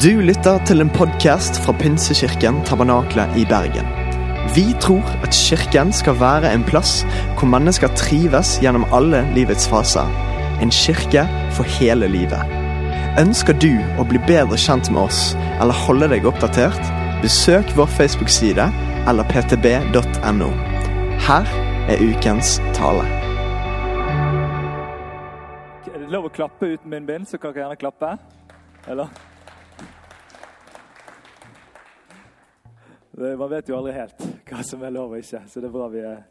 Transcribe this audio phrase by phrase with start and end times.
[0.00, 3.84] Du lytter til en podkast fra Pinsekirken Tabernakle i Bergen.
[4.54, 7.02] Vi tror at kirken skal være en plass
[7.36, 10.08] hvor mennesker trives gjennom alle livets faser.
[10.64, 12.54] En kirke for hele livet.
[13.20, 16.80] Ønsker du å bli bedre kjent med oss eller holde deg oppdatert?
[17.20, 18.70] Besøk vår Facebook-side
[19.12, 20.48] eller ptb.no.
[21.26, 21.52] Her
[21.92, 23.04] er ukens tale.
[25.92, 28.14] Er det lov å klappe uten munnbind, så kan dere gjerne klappe.
[28.88, 29.12] Eller?
[33.12, 35.88] Man vet jo aldri helt hva som er lov og ikke, så det er bra
[35.92, 36.22] vi er,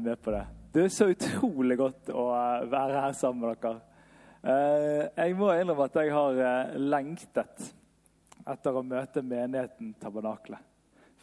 [0.00, 0.44] med på det.
[0.72, 3.78] Det er så utrolig godt å eh, være her sammen med dere.
[4.42, 7.68] Eh, Jeg må innrømme at jeg har eh, lengtet
[8.46, 10.58] etter å møte menigheten Tabernakle,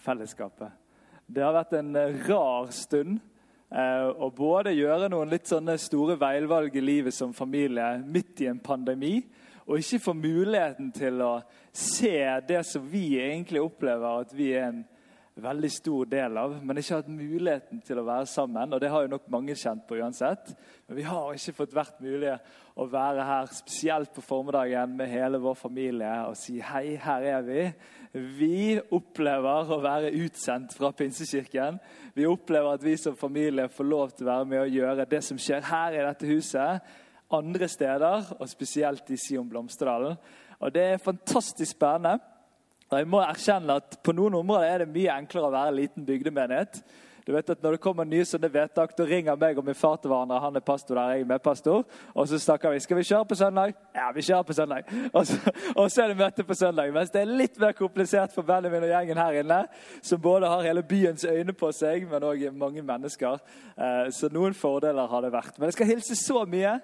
[0.06, 0.74] fellesskapet.
[1.26, 1.94] Det har vært en
[2.28, 3.22] rar stund
[3.74, 8.60] å både gjøre noen litt sånne store veivalg i livet som familie midt i en
[8.62, 9.16] pandemi,
[9.66, 11.34] og ikke få muligheten til å
[11.74, 12.18] se
[12.48, 14.84] det som vi egentlig opplever at vi er en
[15.34, 18.74] veldig stor del av, men ikke hatt muligheten til å være sammen.
[18.76, 20.52] Og det har jo nok mange kjent på uansett.
[20.86, 22.36] Men vi har ikke fått vært mulig
[22.78, 27.48] å være her, spesielt på formiddagen, med hele vår familie og si hei, her er
[27.48, 27.66] vi.
[28.14, 28.58] Vi
[28.94, 31.80] opplever å være utsendt fra Pinsekirken.
[32.14, 35.24] Vi opplever at vi som familie får lov til å være med og gjøre det
[35.26, 36.94] som skjer her i dette huset,
[37.34, 40.18] andre steder, og spesielt i Sion Blomsterdalen.
[40.60, 42.20] Og det er fantastisk spennende.
[42.92, 45.82] Og jeg må erkjenne at På noen områder er det mye enklere å være en
[45.82, 46.84] liten bygdemenighet.
[47.26, 49.96] Du vet at Når det kommer nye sånne vedtak, da ringer meg og min far
[49.98, 50.42] til hverandre.
[50.44, 51.86] Han er pastor der, jeg er medpastor.
[52.14, 52.82] Og så snakker vi.
[52.84, 53.74] Skal vi kjøre på søndag?
[53.96, 54.92] Ja, vi kjører på søndag.
[55.18, 56.92] Og så, og så er det møte på søndag.
[56.94, 59.60] Mens det er litt mer komplisert for Benjamin og gjengen her inne,
[60.02, 63.40] som både har hele byens øyne på seg, men òg mange mennesker.
[63.78, 65.58] Eh, Så noen fordeler har det vært.
[65.58, 66.80] Men jeg skal hilse så mye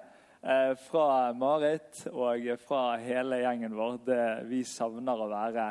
[0.86, 3.98] fra Marit og fra hele gjengen vår.
[4.06, 5.66] Det, vi savner å være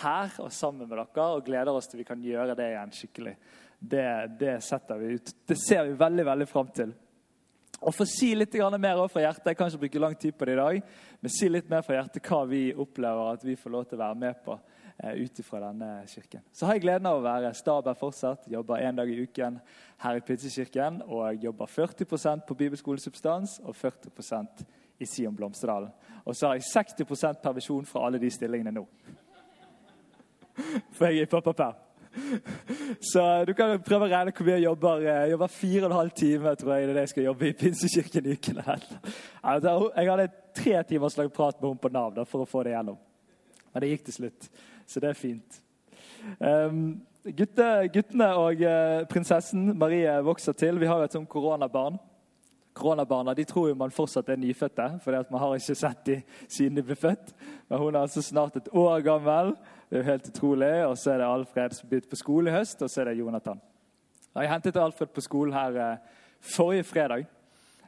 [0.00, 3.36] her og sammen med dere og gleder oss til vi kan gjøre det igjen skikkelig.
[3.80, 4.08] Det,
[4.40, 5.32] det setter vi ut.
[5.48, 6.92] Det ser vi veldig veldig fram til.
[7.80, 10.44] Og for å si litt mer fra hjertet, Jeg kan ikke bruke lang tid på
[10.44, 10.82] det i dag,
[11.20, 14.04] men si litt mer fra hjertet hva vi opplever at vi får lov til å
[14.04, 16.42] være med på eh, ut ifra denne kirken.
[16.52, 18.48] Så har jeg gleden av å være staber fortsatt.
[18.52, 19.58] Jobber én dag i uken
[20.04, 21.00] her i Pinsekirken.
[21.08, 24.64] Og jobber 40% på bibelskolesubstans og 40%
[25.00, 25.92] i Sion Blomsterdalen.
[26.24, 28.84] Og så har jeg 60 permisjon fra alle de stillingene nå.
[30.92, 31.78] For jeg er i pappaperm.
[33.00, 35.04] Så du kan prøve å regne hvor mye jeg jobber.
[35.06, 37.46] Jeg jobber fire og en halv time tror jeg, det er det jeg skal jobbe
[37.46, 38.64] i Pinsekirken i uken.
[38.66, 42.98] Jeg hadde tre timers lang prat med henne på Nav for å få det gjennom.
[43.70, 44.48] Men det gikk til slutt,
[44.90, 45.60] så det er fint.
[46.42, 47.00] Um,
[47.36, 50.80] gutte, guttene og uh, prinsessen Marie vokser til.
[50.80, 51.98] Vi har jo et sånt koronabarn.
[52.74, 56.78] Koronabarna de tror jo man fortsatt er nyfødte, for man har ikke sett dem siden
[56.78, 57.34] de ble født.
[57.68, 59.54] Men hun er altså snart et år gammel.
[59.88, 60.72] Det er jo helt utrolig.
[60.86, 63.18] Og så er det Alfred som begynte på skole i høst, og så er det
[63.18, 63.60] Jonathan.
[64.34, 67.26] Jeg hentet Alfred på skolen her uh, forrige fredag.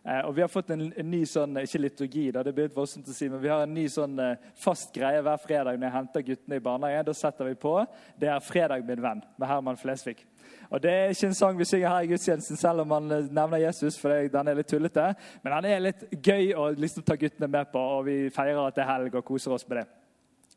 [0.04, 2.76] Eh, og Vi har fått en, en, ny sånn, ikke liturgi, da, det blir litt
[2.76, 5.86] voldsomt å si, men vi har en ny sånn eh, fast greie hver fredag når
[5.86, 7.06] jeg henter guttene i barnehagen.
[7.06, 7.76] Da setter vi på
[8.18, 10.24] Det er 'Fredag, min venn' med Herman Flesvig.
[10.70, 13.58] Og Det er ikke en sang vi synger her i gudstjenesten, selv om man nevner
[13.58, 13.98] Jesus.
[13.98, 15.14] for den er litt tullete.
[15.42, 18.74] Men han er litt gøy å liksom ta guttene med på, og vi feirer at
[18.74, 19.86] det er helg og koser oss med det.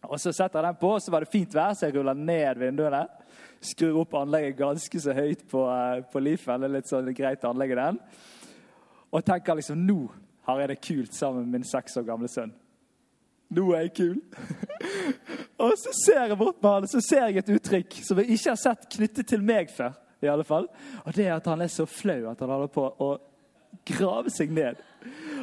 [0.03, 2.13] Og Så setter jeg den på, og så var det fint vær, så jeg ruller
[2.13, 3.07] ned vinduene.
[3.61, 5.61] Skrur opp anlegget ganske så høyt på,
[6.11, 6.61] på Leafen.
[6.61, 7.99] Det er litt sånn greit anlegg i den.
[9.11, 9.99] Og tenker liksom nå
[10.45, 12.53] har jeg det kult sammen med min seks år gamle sønn.
[13.55, 14.17] Nå er jeg kul.
[15.63, 18.51] og så ser jeg bort på han, så ser jeg et uttrykk som jeg ikke
[18.51, 19.93] har sett knyttet til meg før.
[20.21, 20.67] i alle fall.
[21.05, 23.09] Og det er at han er så flau at han holder på å
[23.85, 24.79] grave seg ned.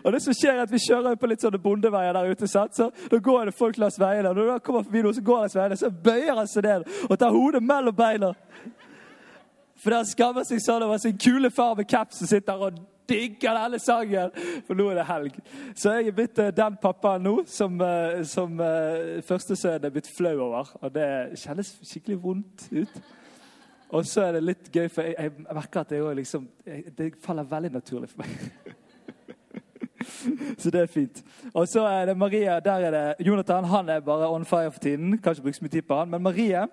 [0.02, 2.48] Og det som skjer er at Vi kjører på litt sånne bondeveier der ute.
[2.48, 2.74] Sant?
[2.74, 4.28] så Da går det folk langs veiene.
[4.28, 6.88] Og når da kommer forbi noen som går langs veiene, så bøyer han seg ned
[7.08, 8.32] og tar hodet mellom beina.
[9.82, 12.80] For han skammer seg sånn over sin kule far med caps som sitter og
[13.12, 14.30] digger denne sangen,
[14.66, 15.38] for nå er det helg.
[15.76, 20.10] Så jeg er blitt uh, den pappaen nå som, uh, som uh, førstesønnen er blitt
[20.16, 20.70] flau over.
[20.80, 21.08] Og det
[21.42, 23.02] kjennes skikkelig vondt ut.
[23.92, 26.46] Og så er det litt gøy, for jeg, jeg merker at det, liksom,
[26.96, 28.30] det faller veldig naturlig for meg.
[30.62, 31.20] så det er fint.
[31.52, 32.56] Og så er det Maria.
[32.64, 33.68] Der er det Jonathan.
[33.68, 35.18] Han er bare on fire for tiden.
[35.18, 36.10] Kan ikke bruke så mye tid på han.
[36.10, 36.64] Men Marie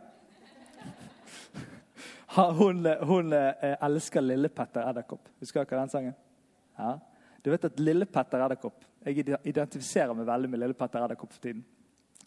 [2.62, 5.30] hun, hun elsker Lille Petter Edderkopp.
[5.40, 6.14] Husker dere den sangen?
[6.80, 6.96] Ja.
[7.44, 11.44] Du vet at Lille Petter Edderkopp Jeg identifiserer meg veldig med Lille Petter Edderkopp for
[11.44, 11.64] tiden.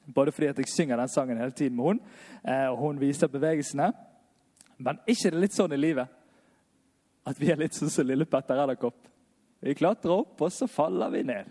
[0.06, 2.00] Både fordi at jeg synger den sangen hele tiden med hun,
[2.72, 3.90] og hun viser bevegelsene.
[4.82, 6.08] Men ikke det litt sånn i livet
[7.28, 9.04] at vi er litt sånn som Lille Petter Edderkopp?
[9.62, 11.50] Vi klatrer opp, og så faller vi ned.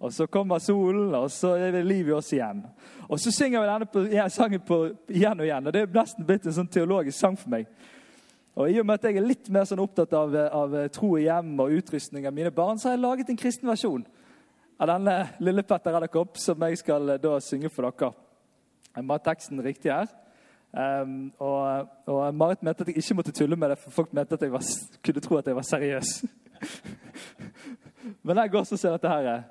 [0.00, 2.62] Og så kommer solen, og så er det liv i oss igjen.
[3.08, 4.78] Og så synger vi denne på, ja, sangen på,
[5.10, 5.66] igjen og igjen.
[5.66, 7.66] Og det er nesten blitt en sånn teologisk sang for meg.
[8.58, 11.26] Og I og med at jeg er litt mer sånn opptatt av, av tro i
[11.28, 14.02] hjem og utrustning av mine barn, så har jeg laget en kristen versjon
[14.80, 15.14] av denne
[15.44, 18.10] lille Petter Edderkopp, som jeg skal da synge for dere.
[18.96, 20.10] Jeg må ha teksten riktig her.
[20.70, 24.36] Um, og, og, Marit mente at jeg ikke måtte tulle med det, for folk mente
[24.38, 24.66] at jeg var,
[25.04, 26.12] kunne tro at jeg var seriøs.
[28.26, 29.28] Men jeg går så ser dette her.
[29.34, 29.42] er.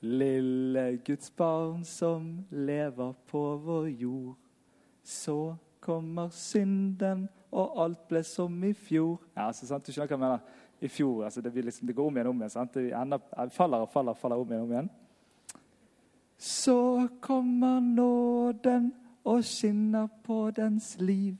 [0.00, 4.36] Lille Guds barn som lever på vår jord.
[5.04, 9.18] Så kommer synden, og alt ble som i fjor.
[9.34, 9.86] Ja, altså, sant?
[9.86, 10.64] Du skjønner hva jeg mener?
[10.78, 11.24] I fjor.
[11.24, 12.54] altså Det, liksom, det går om igjen om igjen.
[12.54, 12.76] sant?
[12.76, 14.90] Ender, faller og faller, faller om igjen om igjen.
[16.38, 18.92] Så kommer nåden
[19.26, 21.34] og skinner på dens liv.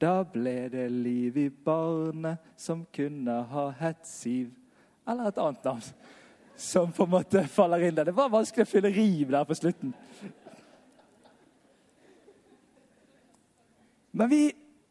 [0.00, 4.50] Da ble det liv i barnet som kunne ha hett Siv.
[5.08, 5.86] Eller et annet navn
[6.58, 8.08] som på en måte faller inn der.
[8.10, 9.92] Det var vanskelig å fylle riv der på slutten.
[14.18, 14.40] Men vi,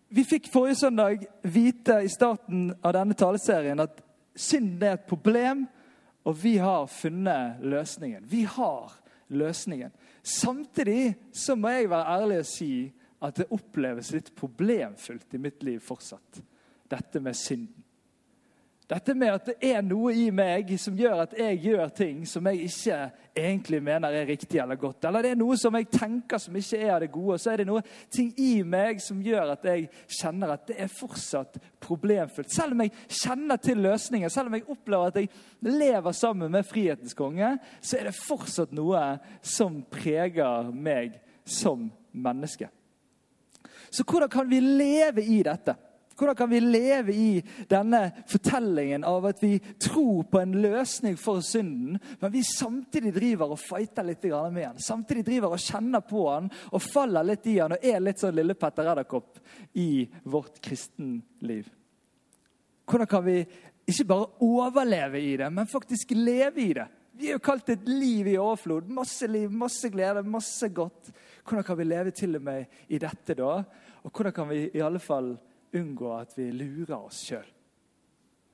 [0.10, 4.00] vi fikk forrige søndag vite i starten av denne taleserien at
[4.38, 5.66] synden er et problem,
[6.28, 8.24] og vi har funnet løsningen.
[8.28, 8.94] Vi har
[9.28, 9.92] løsningen.
[10.24, 12.72] Samtidig så må jeg være ærlig og si
[13.24, 16.42] at det oppleves litt problemfullt i mitt liv fortsatt.
[16.88, 17.87] Dette med synden.
[18.88, 22.46] Dette med at det er noe i meg som gjør at jeg gjør ting som
[22.48, 23.00] jeg ikke
[23.36, 25.04] egentlig mener er riktig eller godt.
[25.10, 27.36] Eller det er noe som jeg tenker som ikke er av det gode.
[27.44, 27.82] Så er det noe
[28.16, 32.54] ting i meg som gjør at jeg kjenner at det er fortsatt problemfullt.
[32.56, 35.34] Selv om jeg kjenner til løsningen, selv om jeg opplever at jeg
[35.68, 39.04] lever sammen med frihetens konge, så er det fortsatt noe
[39.44, 42.72] som preger meg som menneske.
[43.92, 45.76] Så hvordan kan vi leve i dette?
[46.18, 51.44] Hvordan kan vi leve i denne fortellingen av at vi tror på en løsning for
[51.46, 54.80] synden, men vi samtidig driver og fighter litt med han?
[54.82, 58.34] Samtidig driver og kjenner på han og faller litt i han og er litt sånn
[58.34, 59.38] lille Petter Edderkopp
[59.78, 61.70] i vårt kristenliv?
[62.88, 63.40] Hvordan kan vi
[63.88, 66.88] ikke bare overleve i det, men faktisk leve i det?
[67.18, 68.90] Vi er jo kalt et liv i overflod.
[68.94, 71.12] Masse liv, masse glede, masse godt.
[71.46, 73.62] Hvordan kan vi leve til og med i dette, da?
[74.06, 75.36] Og hvordan kan vi i alle fall
[75.76, 77.48] unngå at vi lurer oss sjøl.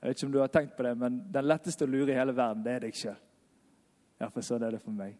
[0.00, 2.18] Jeg vet ikke om du har tenkt på det, men Den letteste å lure i
[2.18, 3.20] hele verden, det er deg sjøl.
[4.20, 5.14] Iallfall sånn er det for meg.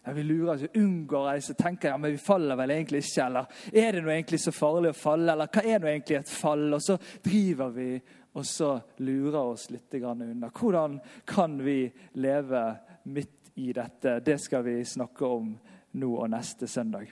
[0.00, 3.26] Ja, vi lurer oss, unngår reise, tenker ja, men vi faller vel egentlig ikke.
[3.26, 5.34] Eller er det noe egentlig så farlig å falle?
[5.34, 6.64] Eller hva er noe egentlig et fall?
[6.72, 7.90] Og så driver vi
[8.32, 8.70] og så
[9.02, 10.50] lurer oss litt unna.
[10.54, 14.20] Hvordan kan vi leve midt i dette?
[14.20, 15.52] Det skal vi snakke om
[15.92, 17.10] nå og neste søndag.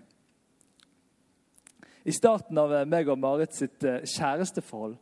[2.05, 4.97] I starten av eh, meg og Marit sitt eh, kjæresteforhold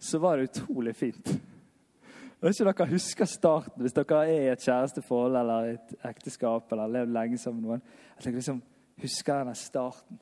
[0.00, 1.28] så var det utrolig fint.
[1.30, 5.94] Jeg vet ikke om dere husker starten, hvis dere er i et kjæresteforhold eller et
[6.08, 7.82] ekteskap eller har levd lenge sammen med noen.
[8.16, 8.62] Jeg tenker liksom,
[9.02, 10.20] husker denne starten.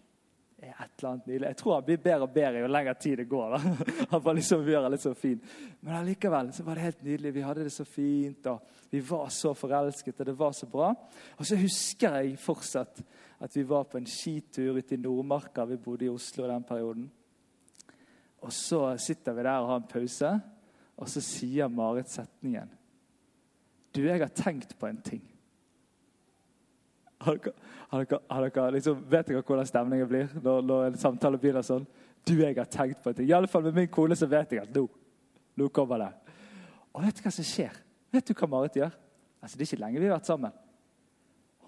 [0.59, 1.47] Er et eller annet nydelig.
[1.53, 3.53] Jeg tror han blir bedre og bedre jo lenger tid det går.
[3.53, 3.59] da.
[4.11, 5.39] Han bare liksom gjør det litt så fin.
[5.79, 7.33] Men allikevel så var det helt nydelig.
[7.37, 10.89] Vi hadde det så fint, og vi var så forelsket, og det var så bra.
[11.39, 13.05] Og så husker jeg fortsatt
[13.39, 15.69] at vi var på en skitur ute i Nordmarka.
[15.71, 17.07] Vi bodde i Oslo den perioden.
[18.43, 20.35] Og så sitter vi der og har en pause,
[20.99, 22.75] og så sier Marit setningen.
[23.95, 25.23] Du, jeg har tenkt på en ting.
[27.19, 27.53] Har dere,
[27.91, 31.67] har dere, har dere liksom, vet dere hvordan stemningen blir når, når, en samtale begynner
[31.67, 31.87] sånn?
[32.27, 33.29] Du, jeg har tenkt på en ting.
[33.31, 34.85] I alle fall med min kone så vet jeg at nå,
[35.59, 36.11] nå kommer det.
[36.95, 37.75] Og vet du hva som skjer?
[38.15, 38.95] Vet du hva Marit gjør?
[39.41, 40.55] Altså, Det er ikke lenge vi har vært sammen.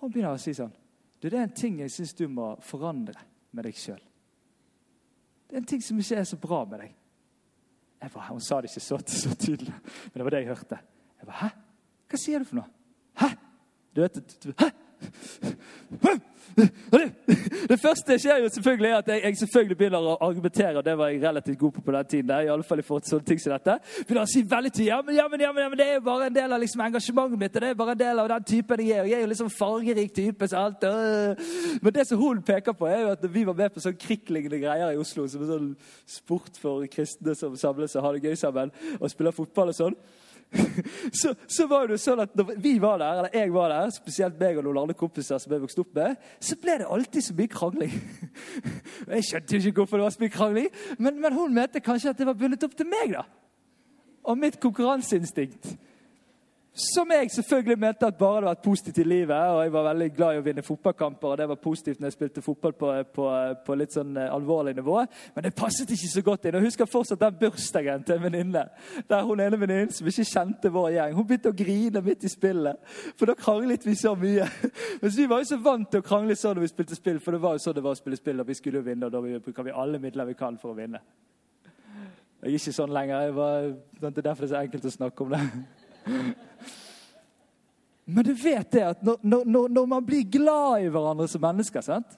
[0.00, 0.73] Hun begynner å si sånn
[1.21, 3.21] du, det er en ting jeg syns du må forandre
[3.52, 4.00] med deg sjøl.
[5.50, 6.95] Det er en ting som ikke er så bra med deg.
[8.00, 10.78] Bare, hun sa det ikke så, så, tydelig, men det var det jeg hørte.
[11.21, 11.50] Jeg bare, Hæ?
[12.11, 12.71] Hva sier du for noe?
[13.21, 13.28] Hæ?
[13.92, 14.71] Du vet, du, hæ?
[17.71, 20.83] Det første skjer jo selvfølgelig er at jeg, selvfølgelig begynner å argumentere.
[20.85, 22.28] Det var jeg relativt god på på den tiden.
[22.28, 23.76] der, i alle fall i forhold til sånne ting som dette.
[24.07, 26.26] Begynner å si veldig tydelig ja, men, ja, men, ja, men, Det er jo bare
[26.26, 27.57] en del av liksom, engasjementet mitt.
[27.57, 29.11] og Det er bare en del av den typen jeg er.
[29.11, 30.49] Jeg er jo liksom fargerik type.
[30.49, 31.37] så alt, øh.
[31.83, 34.61] Men det som hun peker på, er jo at vi var med på sånn krikklignende
[34.61, 35.26] greier i Oslo.
[35.28, 35.71] Som en sånn
[36.07, 39.97] sport for kristne som samles og har det gøy sammen og spiller fotball og sånn.
[41.21, 44.38] så, så, var det sånn at når vi var der, eller jeg var der, spesielt
[44.40, 47.37] meg og noen andre kompiser som jeg vokste opp med, så ble det alltid så
[47.38, 47.95] mye krangling.
[49.14, 52.19] jeg skjønte ikke hvorfor det var så mye krangling, men, men, hun mente kanskje at
[52.19, 53.14] det var bundet opp til meg.
[53.14, 53.25] da.
[54.30, 55.71] Og mitt konkurranseinstinkt.
[56.72, 59.36] Som jeg selvfølgelig mente at bare hadde vært positivt i livet.
[59.36, 62.14] og Jeg var veldig glad i å vinne fotballkamper, og det var positivt når jeg
[62.14, 63.24] spilte fotball på, på,
[63.66, 65.00] på litt sånn eh, alvorlig nivå.
[65.34, 66.60] Men det passet ikke så godt inn.
[66.60, 68.62] Jeg husker fortsatt den bursdagen til en venninne.
[69.10, 72.30] Der hun ene venninnen som ikke kjente vår gjeng, hun begynte å grine midt i
[72.30, 72.94] spillet.
[73.18, 74.46] For da kranglet vi så mye.
[75.02, 77.34] Mens vi var jo så vant til å krangle sånn når vi spilte spill, for
[77.34, 79.18] det var jo sånn det var å spille spill, og vi skulle jo vinne, og
[79.18, 81.02] da bruker vi alle midler vi kan for å vinne.
[82.40, 83.34] Jeg er ikke sånn lenger.
[83.36, 85.44] Var, det er derfor det er så enkelt å snakke om det.
[88.11, 91.85] Men du vet det at når, når, når, man blir glad i hverandre som mennesker
[91.85, 92.16] sant?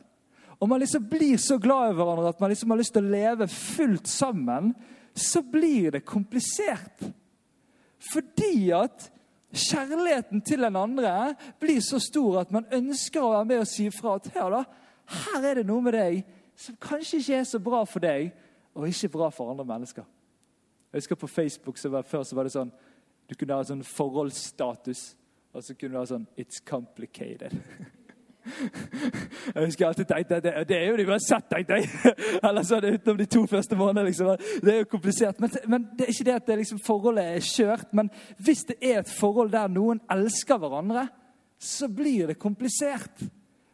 [0.62, 3.12] Og man liksom blir så glad i hverandre at man liksom har lyst til å
[3.12, 4.70] leve fullt sammen,
[5.12, 7.02] så blir det komplisert.
[8.12, 9.10] Fordi at
[9.52, 13.88] kjærligheten til den andre blir så stor at man ønsker å være med og si
[13.92, 14.62] fra at her, da,
[15.26, 16.22] her er det noe med deg
[16.56, 18.30] som kanskje ikke er så bra for deg,
[18.72, 20.06] og ikke bra for andre mennesker.
[20.92, 22.72] Jeg husker På Facebook så var, før så var det sånn
[23.32, 25.02] du kunne ha sånn forholdsstatus,
[25.52, 27.56] og så kunne du ha sånn It's complicated.
[29.54, 32.14] Jeg husker alltid tenkte det, det er jo det uansett, tenkte jeg.
[32.46, 34.08] Eller sånn utenom de to første månedene.
[34.08, 34.32] Liksom.
[34.64, 35.38] Det er jo komplisert.
[35.42, 37.92] Men, men, det er ikke det at det liksom, forholdet er skjørt.
[37.94, 38.10] Men
[38.42, 41.06] hvis det er et forhold der noen elsker hverandre,
[41.62, 43.22] så blir det komplisert.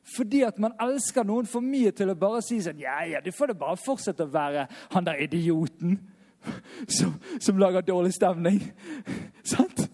[0.08, 3.32] Fordi at man elsker noen for mye til å bare si sånn Ja, ja, du
[3.32, 5.98] får det bare fortsette å være han der idioten
[6.98, 8.62] som, som lager dårlig stemning.
[9.42, 9.90] Sant?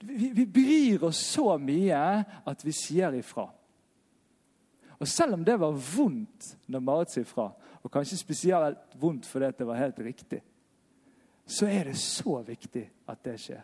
[0.00, 2.02] Vi, vi bryr oss så mye
[2.44, 3.46] at vi sier ifra.
[5.00, 7.50] Og selv om det var vondt når Marit sier ifra,
[7.80, 10.42] og kanskje spesielt vondt fordi det var helt riktig,
[11.46, 13.62] så er det så viktig at det skjer.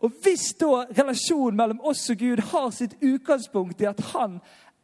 [0.00, 4.38] Og Hvis da relasjonen mellom oss og Gud har sitt utgangspunkt i at han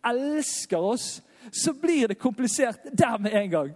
[0.07, 1.09] elsker oss,
[1.53, 3.75] så blir det komplisert der med en gang.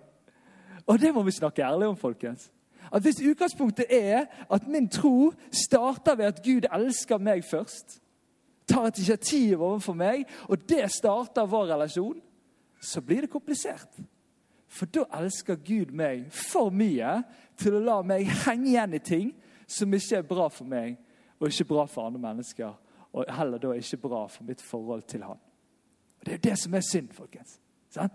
[0.87, 2.51] Og det må vi snakke ærlig om, folkens.
[2.93, 8.01] At Hvis utgangspunktet er at min tro starter ved at Gud elsker meg først,
[8.67, 12.21] tar et initiativ overfor meg, og det starter vår relasjon,
[12.81, 14.01] så blir det komplisert.
[14.71, 17.23] For da elsker Gud meg for mye
[17.59, 19.33] til å la meg henge igjen i ting
[19.71, 20.97] som ikke er bra for meg,
[21.41, 22.75] og ikke bra for andre mennesker.
[23.13, 25.39] Og heller da ikke bra for mitt forhold til han.
[26.21, 27.61] Og Det er jo det som er synd, folkens.
[27.91, 28.13] Sant?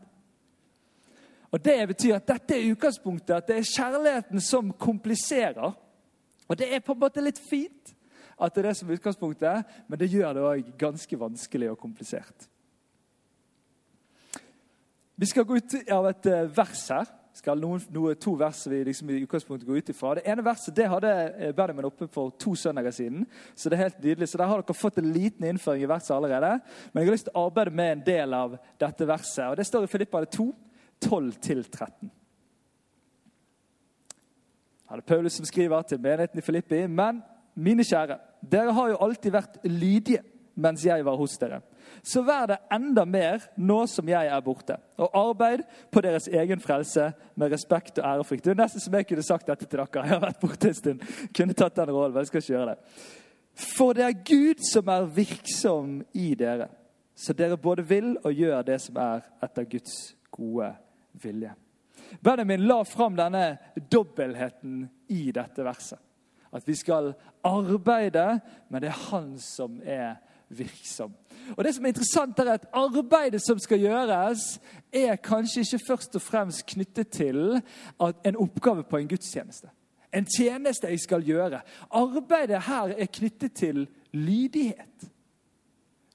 [1.52, 5.76] Og Det betyr at dette er utgangspunktet, at det er kjærligheten som kompliserer.
[6.48, 7.96] Og det er på en måte litt fint
[8.36, 11.80] at det er det som er utgangspunktet, men det gjør det òg ganske vanskelig og
[11.80, 12.50] komplisert.
[15.16, 17.12] Vi skal gå ut av et eh, vers her.
[17.32, 20.14] Vi skal noen, noe, To vers vi liksom i utgangspunktet går ut ifra.
[20.18, 23.24] Det ene verset det hadde eh, Benjamin oppe for to søndager siden.
[23.56, 24.28] Så det er helt nydelig.
[24.28, 26.58] Så der har dere fått en liten innføring i verset allerede.
[26.92, 29.46] Men jeg har lyst til å arbeide med en del av dette verset.
[29.48, 30.50] og Det står i Filippane 2.
[31.04, 32.10] 12-13.
[34.86, 36.88] Her er det Paulus som skriver til menigheten i Filippi.
[36.88, 37.24] Men
[37.56, 38.18] mine kjære,
[38.52, 40.24] dere har jo alltid vært lydige
[40.56, 41.60] mens jeg var hos dere.
[42.04, 46.62] Så vær det enda mer nå som jeg er borte, og arbeid på deres egen
[46.64, 48.46] frelse med respekt og ærefrykt.
[48.46, 50.06] Det er nesten som jeg kunne sagt dette til dere.
[50.06, 51.04] Jeg har vært borte en stund.
[51.36, 53.04] Kunne tatt den rollen, men jeg skal ikke gjøre det.
[53.76, 56.70] For det er Gud som er virksom i dere,
[57.16, 60.85] så dere både vil og gjør det som er etter Guds gode vilje.
[62.22, 63.58] Benjamin la fram denne
[63.92, 66.00] dobbeltheten i dette verset.
[66.56, 70.16] At vi skal arbeide, men det er han som er
[70.50, 71.14] virksom.
[71.58, 74.60] Og Det som er interessant er at Arbeidet som skal gjøres,
[74.94, 77.60] er kanskje ikke først og fremst knyttet til
[78.00, 79.68] en oppgave på en gudstjeneste.
[80.14, 81.60] En tjeneste jeg skal gjøre.
[81.92, 85.10] Arbeidet her er knyttet til lydighet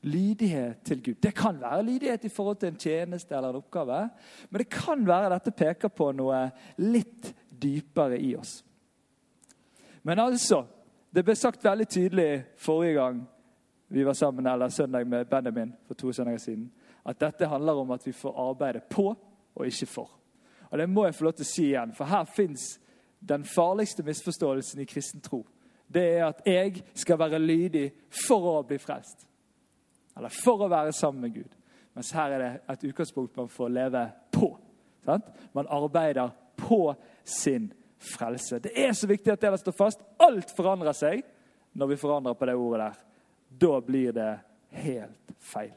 [0.02, 1.14] lydighet til Gud.
[1.22, 4.08] Det kan være lydighet i forhold til en tjeneste eller en oppgave,
[4.50, 6.46] men det kan være dette peker på noe
[6.78, 8.60] litt dypere i oss.
[10.02, 10.64] Men altså
[11.10, 13.16] Det ble sagt veldig tydelig forrige gang
[13.88, 16.72] vi var sammen eller søndag med Benjamin for to søndager siden,
[17.04, 19.16] at dette handler om at vi får arbeide på
[19.54, 20.10] og ikke for.
[20.70, 22.80] Og Det må jeg få lov til å si igjen, for her fins
[23.28, 25.46] den farligste misforståelsen i kristen tro.
[25.94, 27.90] Det er at jeg skal være lydig
[28.28, 29.26] for å bli frelst.
[30.20, 31.52] Eller for å være sammen med Gud.
[31.96, 34.02] Mens her er det et utgangspunkt man får leve
[34.34, 34.52] på.
[35.04, 35.30] Sant?
[35.56, 36.82] Man arbeider på
[37.24, 38.60] sin frelse.
[38.60, 40.04] Det er så viktig at det står fast.
[40.20, 41.24] Alt forandrer seg
[41.72, 43.00] når vi forandrer på det ordet der.
[43.64, 44.30] Da blir det
[44.84, 45.72] helt feil.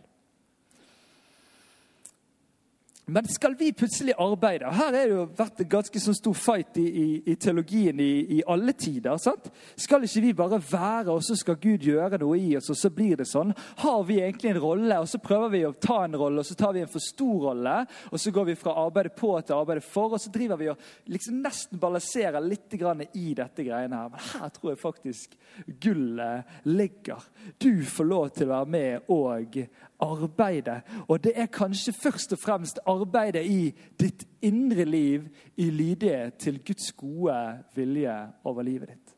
[3.06, 6.78] Men skal vi plutselig arbeide Her har det jo vært en ganske sånn stor fight
[6.80, 9.18] i, i, i teologien i, i, alle tider.
[9.20, 9.50] sant?
[9.76, 12.92] Skal ikke vi bare være, og så skal Gud gjøre noe i oss, og så
[12.96, 13.52] blir det sånn?
[13.84, 16.56] Har vi egentlig en rolle, og så prøver vi å ta en rolle, og så
[16.60, 17.76] tar vi en for stor rolle,
[18.10, 20.88] og så går vi fra arbeidet på til arbeidet for, og så driver vi og
[21.12, 24.12] liksom nesten balanserer litt i dette greiene her.
[24.14, 25.36] Men her tror jeg faktisk
[25.84, 27.28] gullet ligger.
[27.60, 29.60] Du får lov til å være med og
[30.04, 30.82] arbeide.
[31.08, 36.62] Og det er kanskje først og fremst arbeidet i ditt indre liv i lydighet til
[36.66, 37.40] Guds gode
[37.76, 39.14] vilje over livet ditt.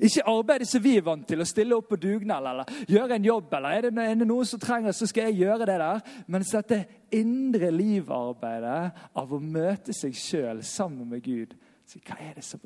[0.00, 3.24] Ikke arbeidet som vi er vant til, å stille opp på dugnad eller gjøre en
[3.26, 3.54] jobb.
[3.54, 6.00] eller er det, er det noen som trenger, så skal jeg gjøre det der.
[6.26, 11.56] Men dette indre livarbeidet av å møte seg sjøl sammen med Gud.
[11.86, 12.62] Så hva er det som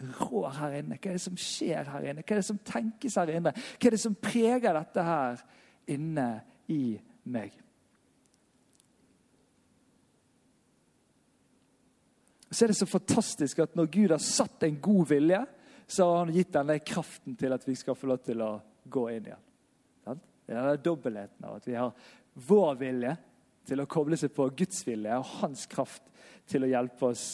[0.00, 0.98] rår her inne?
[0.98, 2.24] Hva er det som skjer her inne?
[2.24, 3.54] Hva er det som tenkes her inne?
[3.54, 5.44] Hva er det som preger dette her
[5.94, 6.28] inne
[6.72, 7.54] i meg.
[12.50, 15.40] Så er det så fantastisk at når Gud har satt en god vilje,
[15.86, 18.52] så har han gitt denne kraften til at vi skal få lov til å
[18.84, 20.20] gå inn igjen.
[20.44, 21.92] Det er dobbeltheten av at vi har
[22.46, 23.14] vår vilje
[23.64, 26.04] til å koble seg på Guds vilje og hans kraft
[26.50, 27.26] til å hjelpe oss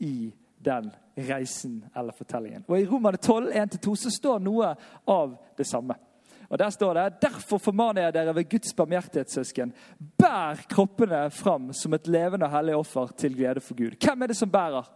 [0.00, 0.30] i
[0.64, 0.88] den
[1.28, 2.64] reisen eller fortellingen.
[2.68, 4.72] Og I Romane 12, 1-2 så står noe
[5.12, 5.98] av det samme.
[6.48, 9.72] Og Der står det derfor formaner jeg dere ved Guds barmhjertighetssøsken.
[10.18, 13.96] Bær kroppene fram som et levende og hellig offer til glede for Gud.
[14.04, 14.90] Hvem er det som bærer?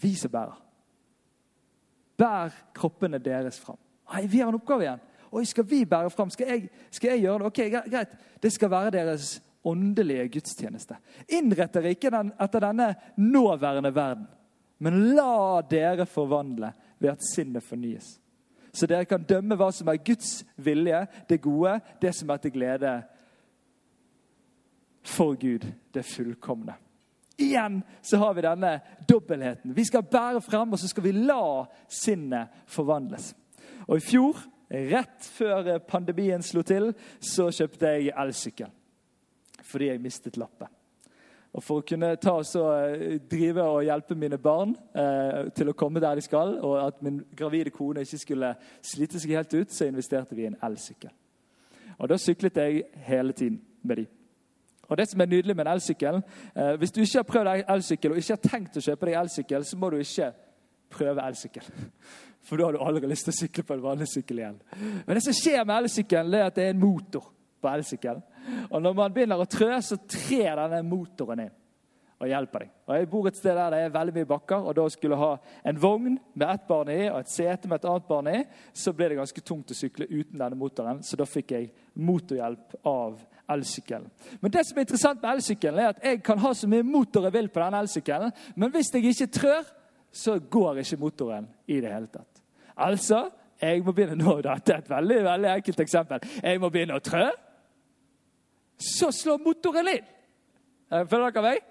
[0.00, 0.62] Vi som bærer.
[2.16, 3.78] Bær kroppene deres fram.
[4.14, 5.00] Nei, Vi har en oppgave igjen.
[5.32, 6.30] Oi, Skal vi bære fram?
[6.30, 7.46] Skal jeg, skal jeg gjøre det?
[7.46, 8.08] Ok, Greit.
[8.42, 10.96] Det skal være deres åndelige gudstjeneste.
[11.28, 14.26] Innrett dere ikke den, etter denne nåværende verden,
[14.78, 18.19] men la dere forvandle ved at sinnet fornyes
[18.72, 22.54] så dere kan dømme hva som er Guds vilje, det gode, det som er til
[22.54, 22.92] glede
[25.02, 26.76] for Gud, det fullkomne.
[27.40, 28.72] Igjen så har vi denne
[29.08, 29.74] dobbeltheten.
[29.74, 33.32] Vi skal bære frem, og så skal vi la sinnet forvandles.
[33.88, 38.68] Og I fjor, rett før pandemien slo til, så kjøpte jeg elsykkel.
[39.64, 40.68] Fordi jeg mistet lappen.
[41.50, 45.74] Og For å kunne ta og eh, drive og hjelpe mine barn eh, til å
[45.74, 48.52] komme der de skal, og at min gravide kone ikke skulle
[48.86, 51.10] slite seg helt ut, så investerte vi i en elsykkel.
[51.98, 54.06] Og Da syklet jeg hele tiden med de.
[54.90, 56.22] Og det som er nydelig med en elsykkel,
[56.54, 59.64] eh, Hvis du ikke har prøvd elsykkel og ikke har tenkt å kjøpe deg elsykkel,
[59.64, 60.32] så må du ikke
[60.90, 61.66] prøve elsykkel.
[62.46, 64.62] For da har du aldri lyst til å sykle på en vanlig sykkel igjen.
[65.06, 67.26] Men det som skjer med elsykkelen, er at det er en motor
[67.60, 68.22] på elsykkelen.
[68.70, 71.56] Og når man begynner å trø, så trer denne motoren inn
[72.20, 72.72] og hjelper deg.
[72.84, 75.30] Og Jeg bor et sted der det er veldig mye bakker, og da skulle ha
[75.70, 78.42] en vogn med ett barn i og et sete med et annet barn i,
[78.76, 82.76] så ble det ganske tungt å sykle uten denne motoren, så da fikk jeg motorhjelp
[82.84, 84.10] av elsykkelen.
[84.44, 87.24] Men det som er interessant med elsykkelen, er at jeg kan ha så mye motor
[87.26, 89.74] jeg vil på denne elsykkelen, men hvis jeg ikke trør,
[90.12, 92.42] så går ikke motoren i det hele tatt.
[92.80, 93.28] Altså,
[93.60, 96.28] jeg må begynne nå, Dette er et veldig, veldig enkelt eksempel.
[96.42, 97.28] Jeg må begynne å trø
[98.80, 100.08] så slår motoren inn.
[100.90, 101.66] Følger dere meg?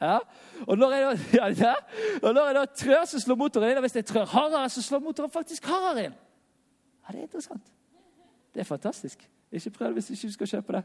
[0.00, 0.18] Ja.
[0.66, 1.74] Og når jeg da, ja,
[2.22, 3.80] og når jeg da trør, så slår motoren inn.
[3.80, 6.18] Og hvis jeg trør hardere, så slår motoren faktisk hardere inn.
[7.04, 7.72] Ja, Det er interessant.
[8.54, 9.28] Det er fantastisk.
[9.52, 10.84] Ikke prøv det hvis du ikke skal kjøpe det.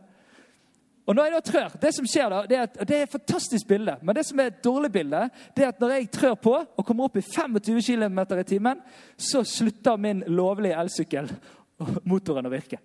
[1.10, 3.12] Og når jeg da trør, Det som skjer da, det er, at, det er et
[3.12, 5.24] fantastisk bilde, men det som er et dårlig bilde,
[5.58, 8.82] det er at når jeg trør på og kommer opp i 25 km i timen,
[9.18, 11.32] så slutter min lovlige elsykkel
[12.12, 12.78] motoren å virke.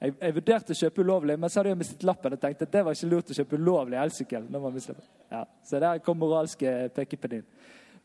[0.00, 2.32] Jeg, jeg, vurderte å kjøpe ulovlig, men så hadde jeg mistet lappen.
[2.32, 4.46] og tenkte at det var ikke lurt å kjøpe ulovlig elsykkel.
[5.30, 7.42] Ja, så der kom moralske pekepenn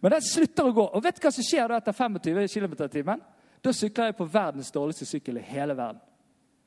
[0.01, 0.89] Men den slutter å gå.
[0.91, 3.23] Og vet du hva som skjer da etter 25 km i timen?
[3.63, 6.01] Da sykler jeg på verdens dårligste sykkel i hele verden.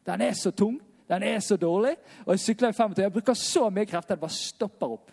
[0.08, 3.02] Den er så tung, den er så dårlig, og jeg sykler i 25.
[3.04, 5.12] Jeg bruker så mye krefter at det bare stopper opp.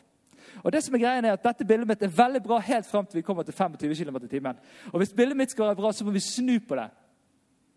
[0.63, 3.05] Og det som er greien er at Dette bildet mitt er veldig bra helt fram
[3.05, 4.59] til vi kommer til 25 km i timen.
[4.93, 6.87] Og hvis bildet mitt skal være bra, så må vi snu på det.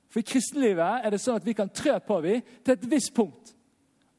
[0.08, 3.12] For i kristenlivet er det sånn at vi kan trø på vi til et visst
[3.16, 3.52] punkt.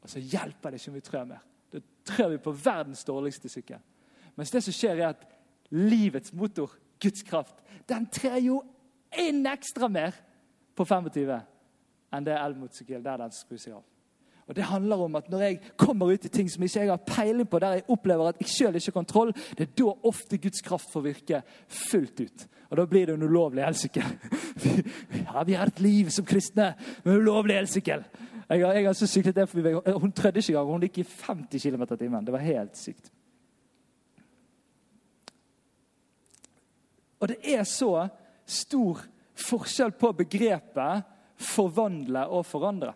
[0.04, 1.46] Og så hjelper det ikke om vi trør mer.
[1.74, 3.82] Da trør vi på verdens dårligste sykkel.
[4.38, 5.26] Mens det som skjer, er at
[5.76, 6.72] livets motor,
[7.02, 7.58] Guds kraft,
[7.90, 8.62] den trer jo
[9.18, 10.16] inn ekstra mer
[10.78, 11.40] på 25
[12.10, 13.84] enn det elmotorsykkel der den skrur seg av.
[14.50, 17.04] Og Det handler om at når jeg kommer ut i ting som ikke jeg har
[17.06, 20.40] peiling på, der jeg opplever at jeg sjøl ikke har kontroll, det er da ofte
[20.42, 22.46] Guds kraft får virke fullt ut.
[22.70, 24.10] Og da blir det en ulovlig elsykkel.
[25.30, 28.02] Ja, vi har et liv som kristne med ulovlig elsykkel.
[28.50, 30.72] Jeg har, jeg har så syklet det forbi Hun trødde ikke engang.
[30.72, 32.26] Hun gikk i 50 km i timen.
[32.26, 33.12] Det var helt sykt.
[37.20, 38.08] Og det er så
[38.46, 39.04] stor
[39.38, 41.04] forskjell på begrepet
[41.38, 42.94] 'forvandle' og 'forandre'.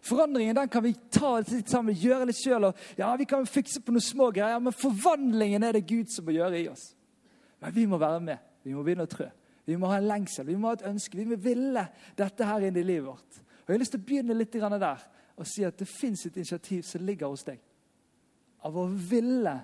[0.00, 2.70] Forandringen den kan vi ta litt sammen, gjøre litt sjøl.
[2.98, 6.34] Ja, vi kan fikse på noen små greier, men forvandlingen er det Gud som må
[6.36, 6.90] gjøre i oss.
[7.60, 8.48] Men vi må være med.
[8.64, 9.28] Vi må begynne å trø.
[9.68, 11.18] Vi må ha en lengsel, vi må ha et ønske.
[11.18, 11.84] Vi må ville
[12.18, 13.40] dette her inn i livet vårt.
[13.40, 15.08] Og Jeg har lyst til å begynne litt der
[15.40, 17.60] og si at det fins et initiativ som ligger hos deg.
[18.68, 19.54] Av å ville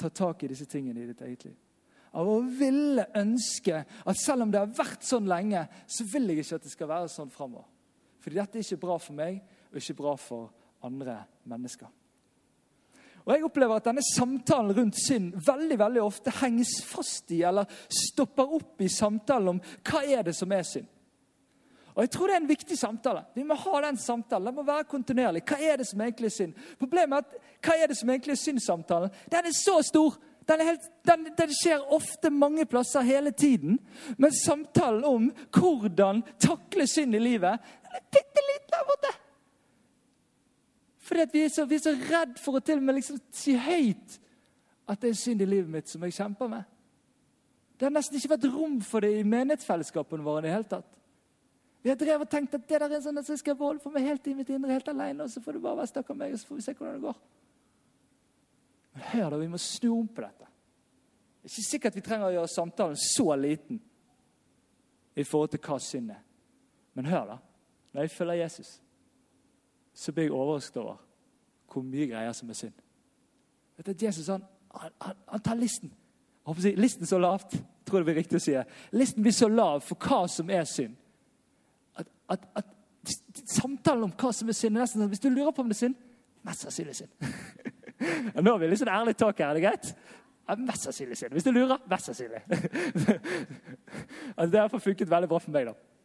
[0.00, 1.56] ta tak i disse tingene i ditt eget liv.
[2.16, 6.44] Av å ville ønske at selv om det har vært sånn lenge, så vil jeg
[6.44, 7.66] ikke at det skal være sånn framover.
[8.24, 10.50] Fordi dette er ikke bra for meg, og ikke bra for
[10.86, 11.88] andre mennesker.
[13.26, 17.66] Og Jeg opplever at denne samtalen rundt synd veldig veldig ofte henges fast i eller
[17.90, 20.86] stopper opp i samtalen om hva er det som er synd.
[21.96, 23.24] Og Jeg tror det er en viktig samtale.
[23.34, 24.46] Vi må ha den samtalen.
[24.46, 25.42] Den må være kontinuerlig.
[25.48, 26.56] Hva er det som egentlig er synd?
[26.78, 29.14] Problemet er at hva er det som egentlig er synd-samtalen?
[29.32, 30.18] Den er så stor.
[30.46, 33.80] Den, helt, den, den, skjer ofte mange plasser hele tiden.
[34.18, 39.16] Men samtalen om hvordan takle synd i livet, den er bitte litt der borte.
[41.06, 44.18] Fordi vi er, så, vi så redd for å til og med liksom si høyt
[44.90, 46.66] at det er synd i livet mitt som jeg kjemper med.
[47.76, 50.40] Det har nesten ikke vært rom for det i menighetsfellesskapene våre.
[50.40, 50.92] i det hele tatt.
[51.82, 53.82] Vi har drevet og tenkt at det der er en sånn at jeg skal holde
[53.82, 56.08] for meg helt i mitt indre, helt alene, og så får det bare være stakk
[56.10, 57.20] av meg, og så får vi se hvordan det går.
[58.96, 60.48] Men hør da, vi må snu om på dette.
[61.42, 63.78] Det er ikke sikkert vi trenger å gjøre samtalen så liten
[65.14, 66.24] i forhold til hva synd er.
[66.98, 67.38] Men hør, da.
[67.92, 68.72] Når jeg følger Jesus,
[69.96, 70.98] så blir jeg overrasket over
[71.72, 72.76] hvor mye greier som er synd.
[73.76, 75.92] Vet du, Jesus han, han, han tar listen.
[76.62, 78.54] Si, Listen så lavt, tror jeg det blir riktig å si.
[78.94, 80.94] Listen blir så lav for hva som er synd.
[81.98, 82.72] At, at, at
[83.46, 85.76] Samtalen om hva som er synd, er nesten sånn Hvis du lurer på om det
[85.76, 85.98] er synd
[86.46, 87.12] Mest sannsynlig synd.
[88.42, 89.50] Nå har vi litt sånn ærlig tak her.
[89.50, 89.88] Er det greit?
[90.46, 91.34] Ja, mest sannsynlig synd.
[91.34, 92.42] Hvis du lurer, mest sannsynlig.
[94.36, 95.72] altså, det har funket veldig bra for meg.
[95.72, 95.95] da.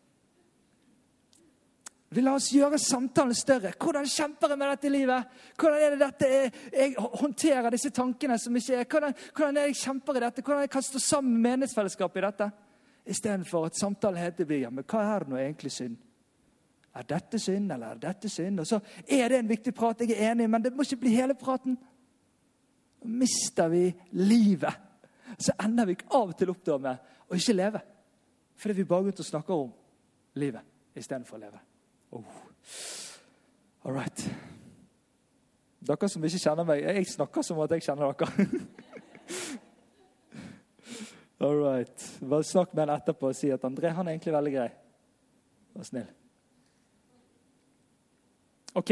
[2.12, 3.72] Vi La oss gjøre samtalen større.
[3.80, 5.36] Hvordan kjemper jeg med dette livet?
[5.56, 8.90] Hvordan er det dette jeg, jeg håndterer disse tankene som ikke er?
[8.92, 10.44] Hvordan, hvordan er det jeg kjemper i dette?
[10.44, 12.50] Hvordan jeg kan stå sammen med menighetsfellesskapet i dette?
[13.16, 15.96] Istedenfor at samtalen heter vi, ja, men hva er det nå egentlig synd?
[17.00, 18.60] Er dette synd, eller er dette synd?
[18.60, 21.16] Og så er det en viktig prat, jeg er enig, men det må ikke bli
[21.16, 21.80] hele praten.
[23.08, 23.88] Mister vi
[24.20, 24.76] livet,
[25.40, 27.88] så ender vi av og til opp med å ikke leve.
[28.60, 29.76] Fordi vi bare går ut og snakker om
[30.44, 31.68] livet istedenfor å leve.
[32.12, 32.24] Oh.
[33.84, 34.30] All right.
[35.82, 38.48] Dere som ikke kjenner meg Jeg snakker som at jeg kjenner dere.
[41.42, 42.08] All right.
[42.22, 44.70] Bare snakk med han etterpå og si at André han er egentlig veldig grei
[45.72, 46.10] Vær snill.
[48.76, 48.92] Ok.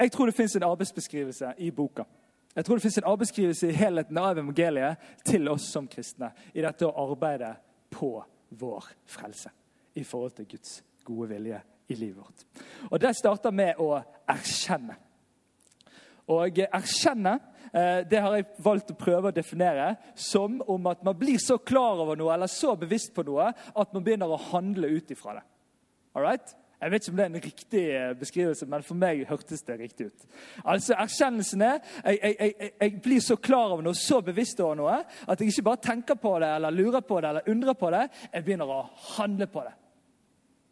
[0.00, 2.06] Jeg tror det fins en arbeidsbeskrivelse i boka.
[2.56, 6.62] Jeg tror det fins en arbeidsbeskrivelse i helheten av evangeliet til oss som kristne i
[6.62, 7.52] dette å arbeide
[7.90, 8.14] på
[8.50, 9.50] vår frelse
[9.94, 12.44] i forhold til Guds gode vilje i livet vårt.
[12.90, 13.94] Og Det starter med å
[14.30, 14.96] erkjenne.
[16.30, 17.34] Og erkjenne
[17.72, 21.58] eh, det har jeg valgt å prøve å definere som om at man blir så
[21.58, 25.40] klar over noe eller så bevisst på noe at man begynner å handle ut ifra
[25.40, 25.44] det.
[26.14, 26.56] Alright?
[26.80, 29.76] Jeg vet ikke om det er en riktig eh, beskrivelse, men for meg hørtes det
[29.82, 30.22] riktig ut.
[30.64, 34.78] Altså, Erkjennelsen er jeg, jeg, jeg, jeg, blir så klar over noe, så bevisst over
[34.78, 34.94] noe,
[35.28, 38.06] at jeg ikke bare tenker på det eller lurer på det eller undrer på det.
[38.32, 38.80] Jeg begynner å
[39.18, 39.76] handle på det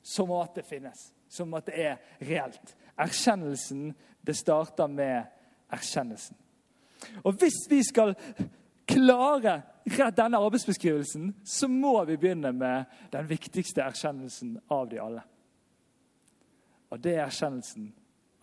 [0.09, 1.13] som at det finnes.
[1.29, 2.77] Som at det er reelt.
[2.97, 3.91] Erkjennelsen,
[4.25, 5.27] det starter med
[5.71, 6.37] erkjennelsen.
[7.25, 8.15] Og hvis vi skal
[8.89, 9.61] klare
[10.17, 15.25] denne arbeidsbeskrivelsen, så må vi begynne med den viktigste erkjennelsen av de alle.
[16.89, 17.91] Og det er erkjennelsen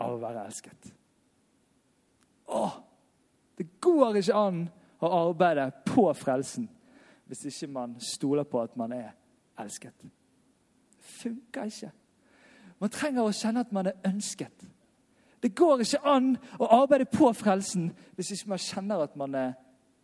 [0.05, 0.91] av å være elsket.
[2.45, 2.67] Å,
[3.57, 4.61] det går ikke an
[5.01, 6.69] å arbeide på frelsen
[7.25, 9.09] hvis ikke man stoler på at man er
[9.57, 10.05] elsket
[11.05, 11.91] funker ikke.
[12.79, 14.65] Man trenger å kjenne at man er ønsket.
[15.43, 19.53] Det går ikke an å arbeide på frelsen hvis ikke man kjenner at man er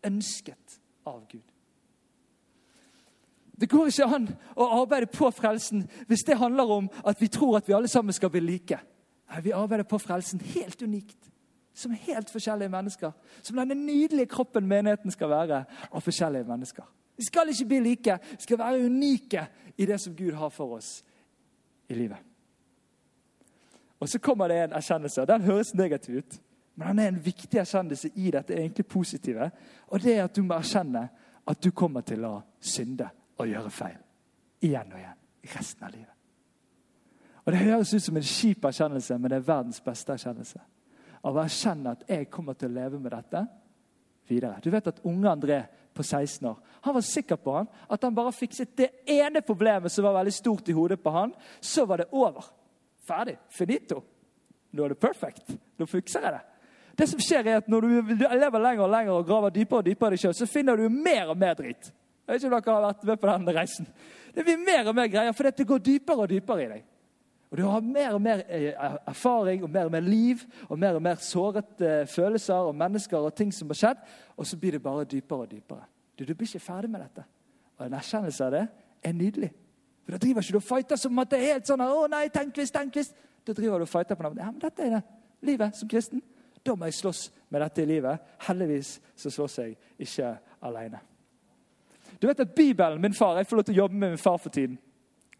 [0.05, 1.47] ønsket av Gud.
[3.61, 7.59] Det går ikke an å arbeide på frelsen hvis det handler om at vi tror
[7.59, 8.79] at vi alle sammen skal bli like.
[9.41, 11.17] Vi arbeider på frelsen helt unikt.
[11.73, 13.11] Som helt forskjellige mennesker.
[13.41, 16.83] Som denne nydelige kroppen menigheten skal være av forskjellige mennesker.
[17.17, 19.47] Vi skal ikke bli like, vi skal være unike
[19.78, 21.04] i det som Gud har for oss
[21.89, 22.17] i livet.
[24.00, 25.21] Og Så kommer det en erkjennelse.
[25.21, 26.41] og Den høres negativ ut,
[26.76, 29.52] men den er en viktig erkjennelse i dette egentlig positive.
[29.88, 31.10] Og det er at du må erkjenne
[31.47, 33.97] at du kommer til å synde og gjøre feil.
[34.62, 35.19] Igjen og igjen.
[35.56, 36.13] Resten av livet.
[37.45, 40.60] Og Det høres ut som en kjip erkjennelse, men det er verdens beste erkjennelse.
[41.24, 43.45] Av å erkjenne at jeg kommer til å leve med dette
[44.30, 44.60] videre.
[44.63, 48.15] Du vet at unge André på 16 år han var sikker på han, at han
[48.15, 52.01] bare fikset det ene problemet som var veldig stort i hodet på han, så var
[52.01, 52.45] det over.
[53.06, 53.36] Ferdig.
[53.54, 54.01] Finito.
[54.73, 55.54] Nå er det perfect.
[55.77, 56.41] Nå fikser jeg det.
[56.97, 59.86] Det som skjer er at Når du lever lenger og lenger og graver dypere og
[59.86, 61.91] dypere i deg sjøl, så finner du mer og mer dritt.
[62.25, 63.88] Jeg vet ikke om dere har vært med på den reisen.
[64.34, 66.84] Det blir mer og mer greier, for det går dypere og dypere i deg.
[67.51, 68.73] Og Du har mer og mer eh,
[69.07, 73.17] erfaring og mer og mer liv og mer og mer sårete eh, følelser og mennesker
[73.17, 74.05] og ting som har skjedd.
[74.37, 75.83] Og så blir det bare dypere og dypere.
[76.19, 77.25] Du, du blir ikke ferdig med dette.
[77.77, 78.67] Og En erkjennelse av det
[79.03, 79.51] er nydelig.
[80.05, 82.27] For Da driver ikke du og fighter som at det er helt sånn 'Å nei,
[82.29, 83.13] tenk hvis, tenk hvis'.
[83.45, 84.37] Da driver du og fighter på noe.
[84.37, 85.03] Ja, men dette er det.
[85.41, 86.21] Livet som kristen.
[86.65, 88.19] Da må jeg slåss med dette i livet.
[88.47, 90.99] Heldigvis så slåss jeg ikke alene.
[92.21, 94.37] Du vet at Bibelen, min far, Jeg får lov til å jobbe med min far
[94.37, 94.77] for tiden.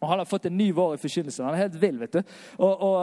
[0.02, 1.46] Og Han har fått en ny vår i forkynnelsen.
[1.46, 2.00] Han er helt vill.
[2.00, 2.22] vet du.
[2.58, 2.96] Og, og,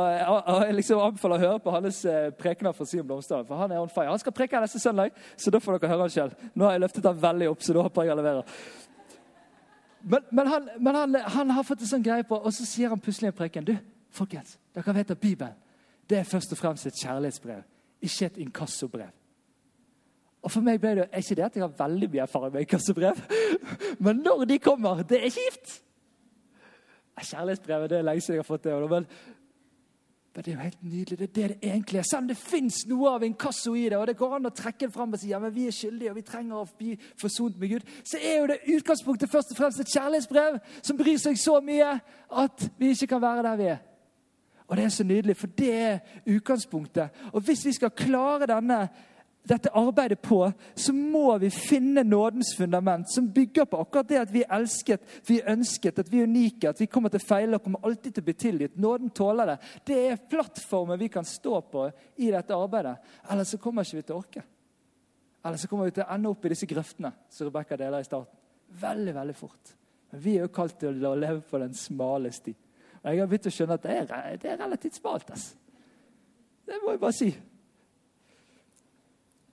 [0.46, 3.46] og Jeg liksom anbefaler å høre på hans eh, prekener fra Sion Blomstad.
[3.46, 4.10] For han er on fire.
[4.10, 6.50] Han skal preke neste søndag, så da får dere høre han selv.
[6.54, 8.58] Nå har jeg løftet han veldig opp, så da håper jeg jeg leverer.
[10.02, 12.90] Men, men, han, men han, han, har fått en sånn greie på, og så sier
[12.90, 13.74] han plutselig i preken Du,
[14.14, 15.56] folkens, dere vet at Bibelen
[16.08, 17.64] det er først og fremst et kjærlighetsbrev,
[18.00, 19.10] ikke et inkassobrev.
[20.40, 23.20] Og for meg ble det, ikke det at jeg har veldig mye erfaring med inkassobrev,
[24.06, 25.82] men når de kommer, det er kjipt!
[27.24, 28.78] Kjærlighetsbrevet det er lenge siden jeg har fått det.
[28.90, 29.06] Men
[30.38, 31.18] men det er jo helt nydelig.
[31.18, 32.02] Det er det det egentlig er.
[32.02, 34.86] Selv om det fins noe av inkasso i det, og det går an å trekke
[34.86, 37.58] det fram og si ja, men vi er skyldige og vi trenger å bli forsont
[37.58, 41.40] med Gud, så er jo det utgangspunktet først og fremst et kjærlighetsbrev som bryr seg
[41.42, 41.90] så mye
[42.44, 43.82] at vi ikke kan være der vi er.
[44.68, 45.98] Og det er så nydelig, for det er
[46.36, 47.22] utgangspunktet.
[47.32, 48.82] Og hvis vi skal klare denne
[49.48, 50.40] dette arbeidet på,
[50.74, 55.04] så må vi finne nådens fundament, som bygger på akkurat det at vi er elsket,
[55.28, 57.88] vi er ønsket, at vi er unike, at vi kommer til å feile og kommer
[57.88, 58.76] alltid til å bli tilgitt.
[58.76, 59.58] Nåden tåler det.
[59.88, 62.96] Det er plattformen vi kan stå på i dette arbeidet.
[63.32, 64.44] Ellers så kommer ikke vi til å orke.
[65.44, 68.08] Eller så kommer vi til å ende opp i disse grøftene som Rebekka deler i
[68.08, 68.36] starten.
[68.80, 69.74] Veldig, veldig fort.
[70.12, 72.54] Men vi er jo kalt til å leve på den smale sti.
[72.98, 75.30] Og jeg har begynt å skjønne at det er, det er relativt smalt.
[75.30, 75.54] Altså.
[76.68, 77.30] Det må jeg bare si.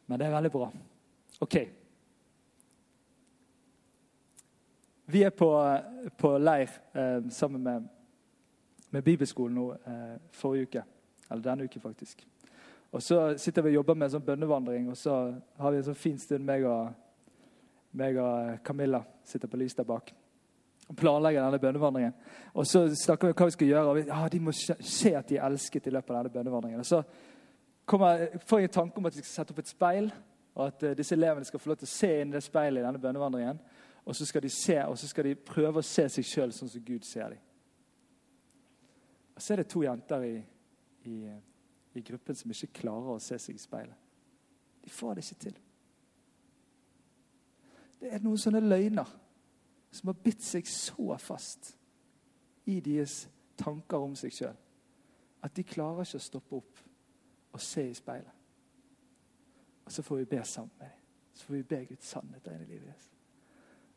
[0.06, 0.70] Men det er veldig bra.
[1.42, 1.58] OK.
[5.06, 5.50] Vi er på,
[6.18, 7.88] på leir eh, sammen med,
[8.90, 10.84] med, Bibelskolen nå eh, forrige uke.
[11.30, 12.26] Eller denne uken, faktisk.
[12.92, 15.16] Og Så sitter vi og jobber med en sånn bønnevandring, og så
[15.58, 16.94] har vi en sånn fin stund, meg og,
[17.98, 20.14] meg og Camilla sitter på lys der bak
[20.86, 22.14] og planlegger denne bønnevandringen.
[22.54, 23.86] Og så snakker vi om hva vi skal gjøre.
[23.86, 26.80] og vi, ah, De må se at de er elsket i løpet av denne bønnevandringen.
[26.80, 27.02] Og så
[27.86, 30.12] kommer, får jeg en tanke om at vi skal sette opp et speil,
[30.56, 32.82] og at uh, disse elevene skal få lov til å se inn i det speilet
[32.82, 33.60] i denne bønnevandringen.
[34.06, 36.70] Og så skal de se, og så skal de prøve å se seg sjøl sånn
[36.70, 37.42] som Gud ser dem.
[39.36, 40.36] Og så er det to jenter i,
[41.10, 41.16] i,
[41.98, 43.98] i, gruppen som ikke klarer å se seg i speilet.
[44.86, 45.58] De får det ikke til.
[48.00, 49.10] Det er noen sånne løgner
[49.96, 51.74] som har bitt seg så fast
[52.70, 53.26] i deres
[53.60, 54.56] tanker om seg sjøl
[55.46, 56.85] at de klarer ikke å stoppe opp
[57.56, 58.32] og se i speilet.
[59.86, 60.98] Og så får vi be sammen med dem.
[61.34, 63.12] Så får vi be Guds sannhet inn i livet deres.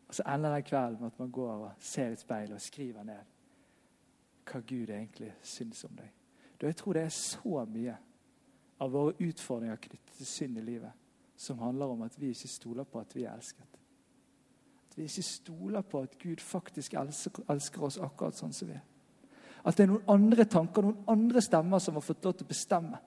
[0.09, 3.03] Og så ender den kvelden med at man går og ser i speilet og skriver
[3.03, 3.35] ned
[4.49, 6.13] hva Gud egentlig syns om deg.
[6.61, 7.97] Da jeg tror det er så mye
[8.81, 10.93] av våre utfordringer knyttet til synd i livet
[11.37, 13.79] som handler om at vi ikke stoler på at vi er elsket.
[14.89, 18.87] At vi ikke stoler på at Gud faktisk elsker oss akkurat sånn som vi er.
[19.65, 22.55] At det er noen andre tanker, noen andre stemmer som har fått lov til å
[22.55, 22.99] bestemme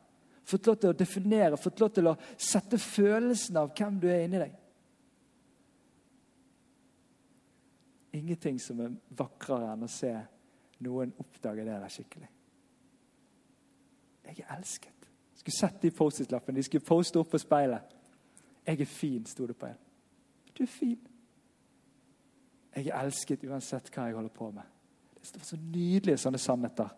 [0.43, 4.25] Fått lov til å definere, fått lov til å sette følelsen av hvem du er
[4.25, 4.57] inni deg.
[8.17, 10.11] Ingenting som er vakrere enn å se
[10.83, 12.31] noen oppdage det der skikkelig.
[14.25, 15.07] Jeg er elsket.
[15.31, 16.57] Jeg skulle sett de Post-It-lappene.
[16.59, 17.97] De skulle poste opp på speilet.
[18.65, 19.77] 'Jeg er fin', sto det på en.
[20.57, 20.99] Du er fin.
[22.75, 24.63] Jeg er elsket uansett hva jeg holder på med.
[25.19, 26.89] Det står så nydelige sånne sannheter.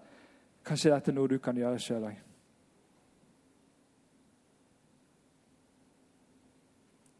[0.64, 2.20] Kanskje dette er noe du kan gjøre sjøl òg.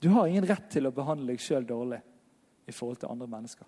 [0.04, 2.02] Du har ingen rett til å behandle deg sjøl dårlig
[2.68, 3.68] i forhold til andre mennesker.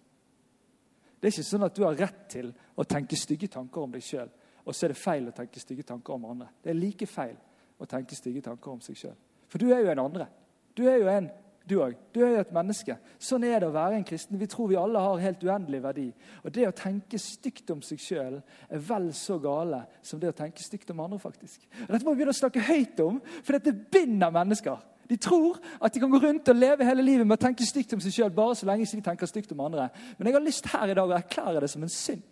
[1.16, 4.04] Det er ikke sånn at du har rett til å tenke stygge tanker om deg
[4.04, 4.28] sjøl,
[4.66, 6.50] og så er det feil å tenke stygge tanker om andre.
[6.60, 7.38] Det er like feil
[7.80, 9.16] å tenke stygge tanker om seg sjøl.
[9.48, 10.28] For du er jo en andre.
[10.76, 11.30] Du er jo en,
[11.66, 11.96] du òg.
[12.12, 12.98] Du er jo et menneske.
[13.16, 14.40] Sånn er det å være en kristen.
[14.42, 16.10] Vi tror vi alle har helt uendelig verdi.
[16.44, 20.36] Og det å tenke stygt om seg sjøl er vel så gale som det å
[20.36, 21.22] tenke stygt om andre.
[21.24, 21.64] faktisk.
[21.86, 24.84] Og Dette må vi begynne å snakke høyt om, for dette binder mennesker.
[25.10, 27.94] De tror at de kan gå rundt og leve hele livet med å tenke stygt
[27.94, 29.90] om seg sjøl bare så lenge de tenker stygt om andre.
[30.18, 32.24] Men jeg har lyst her i dag å erklære det som en synd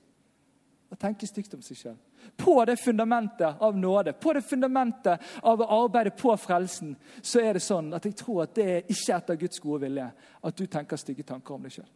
[0.94, 1.98] å tenke stygt om seg sjøl.
[2.38, 7.58] På det fundamentet av nåde, på det fundamentet av å arbeide på frelsen, så er
[7.58, 10.08] det sånn at jeg tror at det er ikke etter Guds gode vilje
[10.42, 11.92] at du tenker stygge tanker om deg sjøl.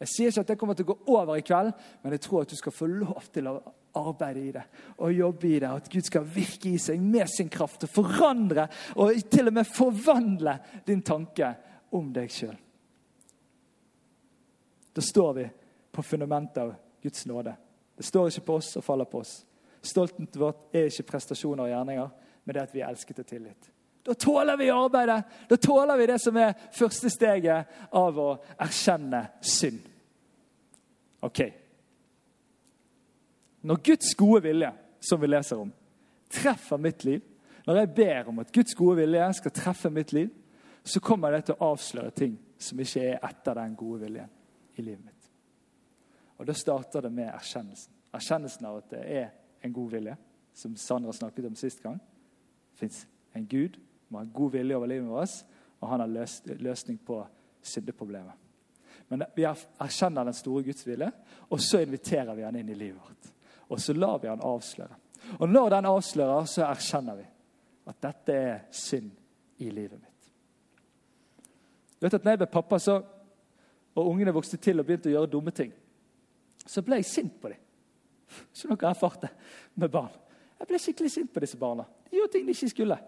[0.00, 2.44] Jeg sier ikke at det kommer til å gå over i kveld, men jeg tror
[2.44, 3.58] at du skal få lov til å
[3.98, 4.64] arbeide i det
[4.98, 5.70] og jobbe i det.
[5.70, 9.68] At Gud skal virke i seg med sin kraft og forandre og til og med
[9.68, 11.54] forvandle din tanke
[11.96, 12.56] om deg sjøl.
[14.92, 15.48] Da står vi
[15.90, 17.54] på fundamentet av Guds nåde.
[17.96, 19.34] Det står ikke på oss og faller på oss.
[19.82, 22.08] Stolten vårt er ikke prestasjoner og gjerninger,
[22.44, 23.70] men det at vi er elsket og tilgitt.
[24.04, 25.22] Da tåler vi arbeidet.
[25.48, 29.80] Da tåler vi det som er første steget av å erkjenne synd.
[31.20, 31.42] Ok.
[33.62, 34.70] Når Guds gode vilje,
[35.00, 35.72] som vi leser om,
[36.30, 37.20] treffer mitt liv,
[37.66, 40.30] når jeg ber om at Guds gode vilje skal treffe mitt liv,
[40.84, 44.30] så kommer det til å avsløre ting som ikke er etter den gode viljen
[44.76, 45.30] i livet mitt.
[46.40, 47.92] Og Da starter det med erkjennelsen.
[48.16, 49.28] Erkjennelsen av at det er
[49.62, 50.16] en god vilje,
[50.54, 52.00] som Sandra snakket om sist gang.
[52.72, 55.44] Det fins en Gud som har en god vilje over livet vårt,
[55.80, 57.20] og han har løst, løsning på
[57.62, 58.32] syndeproblemet.
[59.08, 61.10] Men vi erkjenner den store Guds vilje,
[61.50, 63.30] og så inviterer vi han inn i livet vårt.
[63.70, 64.96] Og så lar vi han avsløre.
[65.38, 67.26] Og når den avslører, så erkjenner vi
[67.90, 69.10] at dette er synd
[69.62, 70.30] i livet mitt.
[71.98, 72.96] Du vet at når jeg ble pappa, så,
[73.94, 75.72] og ungene vokste til og begynte å gjøre dumme ting,
[76.66, 77.60] så ble jeg sint på dem.
[78.54, 79.30] Så dere erfarte
[79.74, 80.12] med barn.
[80.60, 81.86] Jeg ble skikkelig sint på disse barna.
[82.08, 82.98] De gjorde ting de ikke skulle.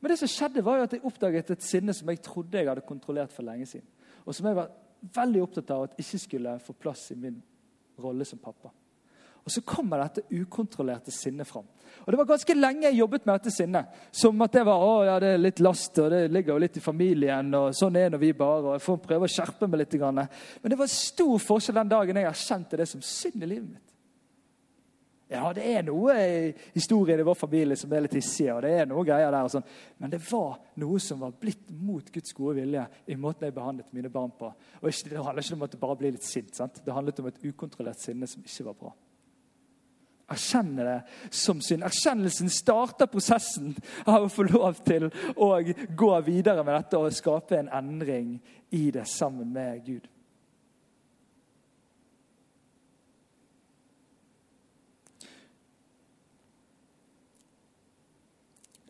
[0.00, 2.68] Men det som skjedde var jo at jeg oppdaget et sinne som jeg trodde jeg
[2.68, 3.86] hadde kontrollert for lenge siden.
[4.26, 4.72] Og som jeg var
[5.16, 7.38] veldig opptatt av at ikke skulle få plass i min
[8.02, 8.72] rolle som pappa.
[9.46, 11.66] Og Så kommer dette ukontrollerte sinnet fram.
[12.04, 13.86] Og Det var ganske lenge jeg jobbet med dette sinnet.
[14.10, 16.76] Som at det var å, ja, det er litt last, og det ligger jo litt
[16.76, 17.54] i familien.
[17.54, 18.62] og Sånn er når vi bare.
[18.64, 19.94] og Jeg får prøve å skjerpe meg litt.
[19.94, 23.86] Men det var stor forskjell den dagen jeg erkjente det som synd i livet mitt.
[25.28, 28.70] Ja, det er noe i historien i vår familie som er litt hissige, og det
[28.70, 29.42] er noe greier der.
[29.42, 29.64] og sånn.
[29.98, 33.94] Men det var noe som var blitt mot Guds gode vilje i måten jeg behandlet
[33.94, 34.52] mine barn på.
[34.82, 36.54] Og Det handler ikke om at det bare ble litt sint.
[36.54, 36.82] sant?
[36.84, 38.94] Det handlet om et ukontrollert sinne som ikke var bra.
[40.26, 40.96] Erkjenne det
[41.30, 41.84] som synd.
[41.86, 43.76] Erkjennelsen starter prosessen
[44.10, 45.06] av å få lov til
[45.38, 45.52] å
[45.94, 48.32] gå videre med dette og skape en endring
[48.74, 50.08] i det sammen med Gud.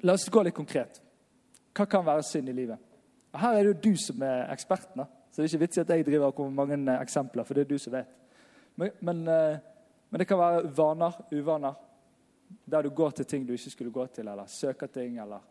[0.07, 1.03] La oss gå litt konkret.
[1.77, 2.81] Hva kan være synd i livet?
[3.35, 5.05] Og her er det jo du som er eksperten.
[5.29, 7.75] Så det er ikke vits i at jeg driver med mange eksempler, for det er
[7.75, 8.13] du som vet.
[8.81, 9.59] Men, men, eh,
[10.09, 11.75] men, det kan være vaner, uvaner,
[12.65, 15.43] der du går til ting du ikke skulle gå til, eller søker ting, eller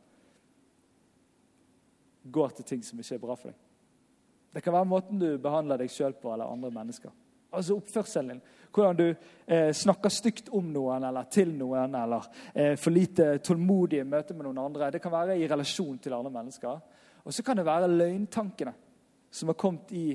[2.32, 3.62] går til ting som ikke er bra for deg.
[4.56, 7.12] Det kan være måten du behandler deg sjøl på, eller andre mennesker.
[7.56, 8.41] Altså oppførselen din.
[8.74, 9.06] Hvordan du
[9.48, 14.36] eh, snakker stygt om noen eller til noen, eller eh, for lite tålmodig i møte
[14.36, 14.89] med noen andre.
[14.91, 16.82] Det kan være i relasjon til andre mennesker.
[17.24, 18.74] Og så kan det være løgntankene
[19.32, 20.08] som har kommet i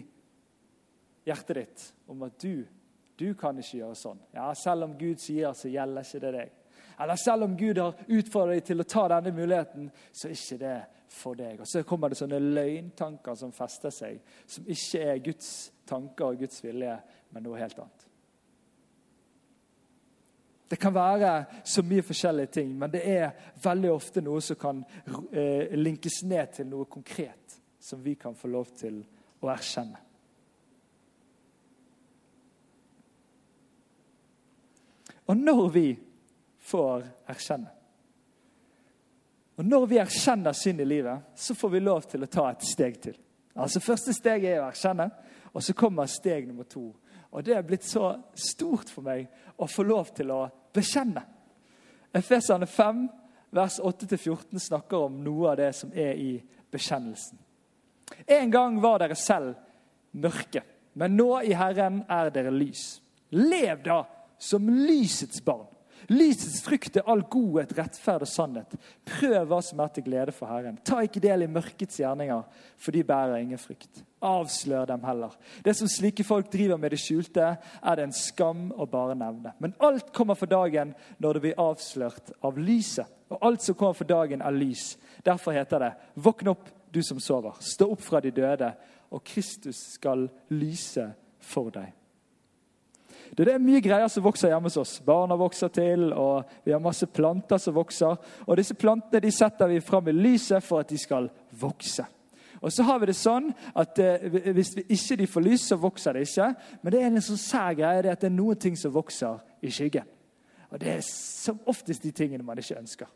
[1.28, 2.64] hjertet ditt om at du,
[3.20, 4.22] du kan ikke gjøre sånn.
[4.34, 6.56] Ja, Selv om Gud sier, så gjelder ikke det deg.
[7.00, 10.58] Eller selv om Gud har utfordret deg til å ta denne muligheten, så er ikke
[10.60, 10.76] det
[11.10, 11.62] for deg.
[11.62, 15.50] Og Så kommer det sånne løgntanker som fester seg, som ikke er Guds
[15.88, 16.98] tanker og Guds vilje,
[17.32, 18.06] men noe helt annet.
[20.70, 24.84] Det kan være så mye forskjellige ting, men det er veldig ofte noe som kan
[25.32, 29.00] eh, linkes ned til noe konkret som vi kan få lov til
[29.40, 30.09] å erkjenne.
[35.30, 35.88] Og når vi
[36.58, 37.76] får erkjenne
[39.60, 42.62] Og Når vi erkjenner synd i livet, så får vi lov til å ta et
[42.64, 43.16] steg til.
[43.60, 45.10] Altså Første steg er å erkjenne,
[45.52, 46.86] og så kommer steg nummer to.
[47.30, 49.28] Og det er blitt så stort for meg
[49.60, 51.22] å få lov til å bekjenne.
[52.16, 53.02] Efesene 5,
[53.52, 56.32] vers 8-14 snakker om noe av det som er i
[56.72, 57.36] bekjennelsen.
[58.26, 59.52] En gang var dere selv
[60.16, 60.64] mørke,
[60.96, 62.96] men nå i Herren er dere lys.
[63.36, 64.00] Lev da
[64.40, 65.68] som lysets barn.
[66.10, 68.72] Lysets frykt er all godhet, rettferd og sannhet.
[69.06, 70.78] Prøv hva som er til glede for Herren.
[70.86, 72.40] Ta ikke del i mørkets gjerninger,
[72.80, 74.02] for de bærer ingen frykt.
[74.24, 75.36] Avslør dem heller.
[75.62, 79.54] Det som slike folk driver med det skjulte, er det en skam å bare nevne.
[79.62, 83.06] Men alt kommer for dagen når det blir avslørt av lyset.
[83.30, 84.96] Og alt som kommer for dagen, er lys.
[85.22, 87.60] Derfor heter det, våkn opp, du som sover.
[87.62, 88.72] Stå opp fra de døde,
[89.14, 91.06] og Kristus skal lyse
[91.38, 91.99] for deg.
[93.36, 94.94] Det er mye greier som vokser hjemme hos oss.
[95.06, 98.16] Barna vokser til, og vi har masse planter som vokser.
[98.46, 102.04] Og disse plantene de setter vi fram i lyset for at de skal vokse.
[102.60, 105.78] Og så har vi det sånn at eh, Hvis vi ikke de får lys, så
[105.80, 106.50] vokser det ikke.
[106.82, 109.40] Men det er en sånn sær greie det at det er noen ting som vokser
[109.64, 110.08] i skyggen.
[110.70, 113.08] Og Det er som oftest de tingene man ikke ønsker.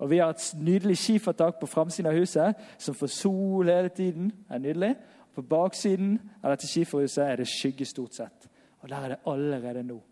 [0.00, 4.32] Og Vi har et nydelig skifertak på framsiden av huset som får sol hele tiden.
[4.48, 4.94] Det er nydelig.
[5.34, 8.49] På baksiden av dette skiferhuset er det skygge stort sett.
[8.80, 10.02] Og der er det allerede nå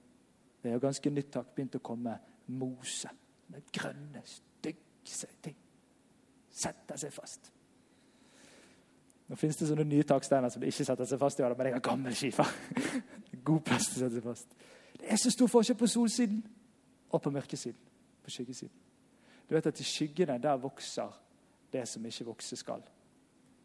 [0.63, 2.17] Det er jo ganske nytt takk begynt å komme
[2.47, 3.09] mose.
[3.49, 5.57] den grønne, stygge ting.
[6.51, 7.53] Setter seg fast.
[9.29, 11.77] Nå finnes det sånne nye taksteiner som det ikke setter seg fast i, men jeg
[11.77, 12.53] har gammel skifer.
[13.47, 14.55] God plass til å sette seg fast.
[14.99, 16.43] Det er så stor forskjell på solsiden
[17.13, 17.81] og på mørkesiden.
[18.25, 18.75] På skyggesiden.
[19.49, 21.13] Du vet at I skyggene der vokser
[21.73, 22.83] det som ikke vokse skal.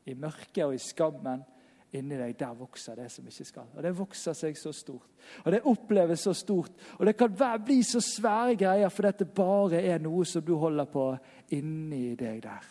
[0.05, 1.43] I mørket og i skammen
[1.93, 3.69] inni deg, der vokser det som ikke skal.
[3.75, 5.09] Og Det vokser seg så stort.
[5.45, 6.71] Og det oppleves så stort.
[6.99, 7.33] Og det kan
[7.65, 11.07] bli så svære greier for dette bare er noe som du holder på
[11.55, 12.69] inni deg der.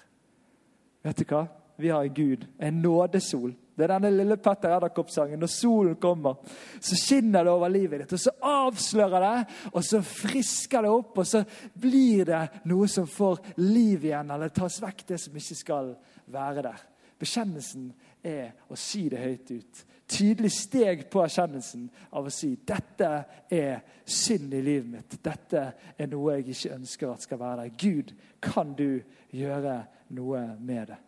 [1.03, 1.47] Vet du hva?
[1.83, 3.55] Vi har en Gud, en nådesol.
[3.75, 5.41] Det er denne lille Petter Edderkopp-sangen.
[5.41, 6.43] Når solen kommer,
[6.79, 8.13] så skinner det over livet ditt.
[8.13, 11.43] Og så avslører det, og så frisker det opp, og så
[11.81, 15.93] blir det noe som får liv igjen, eller tas vekk det som ikke skal
[16.33, 16.85] være der.
[17.23, 17.89] Bekjennelsen
[18.23, 19.83] er å si det høyt ut.
[20.13, 23.11] Tydelig steg på erkjennelsen av å si dette
[23.51, 25.17] er synd i livet mitt.
[25.25, 25.63] Dette
[25.97, 27.77] er noe jeg ikke ønsker at skal være der.
[27.81, 28.13] Gud,
[28.43, 29.01] kan du
[29.33, 29.79] gjøre
[30.13, 30.99] noe med det?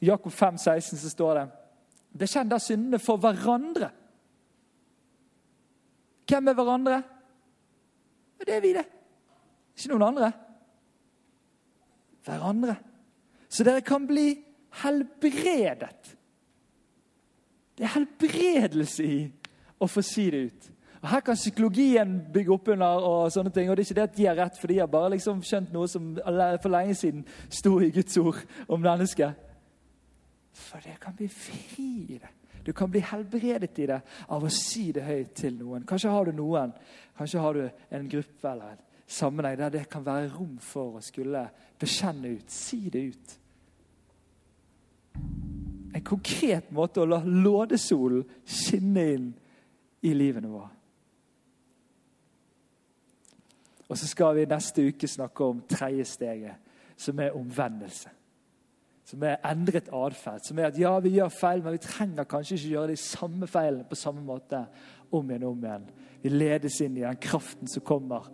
[0.00, 1.46] I Jakob 5, 16 så står det
[2.16, 3.90] Bekjenn da syndene for hverandre.
[6.26, 7.02] Hvem er hverandre?
[8.40, 8.84] Det er vi, det.
[9.76, 10.30] Ikke noen andre.
[12.26, 12.76] Hverandre.
[13.48, 14.30] Så dere kan bli
[14.82, 16.16] helbredet.
[17.76, 19.18] Det er helbredelse i
[19.80, 20.70] å få si det ut.
[21.02, 24.06] Og Her kan psykologien bygge opp under, og sånne ting, og det er ikke det
[24.08, 27.26] at de har rett, for de har bare liksom skjønt noe som for lenge siden
[27.52, 29.44] sto i Guds ord om mennesket.
[30.56, 32.32] For det kan bli fri i det.
[32.66, 34.00] Du kan bli helbredet i det
[34.34, 35.84] av å si det høyt til noen.
[35.86, 36.72] Kanskje har du noen,
[37.18, 41.04] kanskje har du en gruppe eller en sammenheng der det kan være rom for å
[41.04, 41.44] skulle
[41.78, 42.50] bekjenne ut.
[42.50, 43.36] Si det ut.
[45.96, 49.30] En konkret måte å la lådesolen skinne inn
[50.04, 50.72] i livene våre.
[53.86, 56.62] Og så skal vi neste uke snakke om tredje steget,
[56.98, 58.10] som er omvendelse
[59.06, 60.42] som er endret atferd.
[60.44, 63.48] Som er at ja, vi gjør feil, men vi trenger kanskje ikke gjøre de samme
[63.50, 64.64] feilene på samme måte
[65.14, 65.88] om igjen og om igjen.
[66.24, 68.26] Vi ledes inn i den kraften som kommer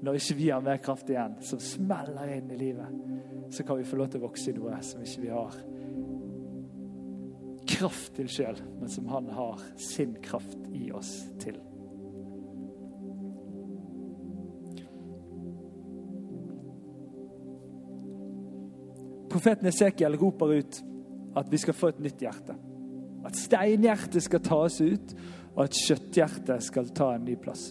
[0.00, 3.00] når ikke vi har mer kraft igjen, som smeller inn i livet.
[3.52, 5.58] Så kan vi få lov til å vokse i noe som ikke vi har
[7.70, 11.58] kraft til sjøl, men som han har sin kraft i oss til.
[19.30, 20.80] Profeten Esekiel roper ut
[21.38, 22.56] at vi skal få et nytt hjerte.
[23.26, 25.12] At steinhjertet skal tas ut,
[25.54, 27.70] og at kjøtthjertet skal ta en ny plass.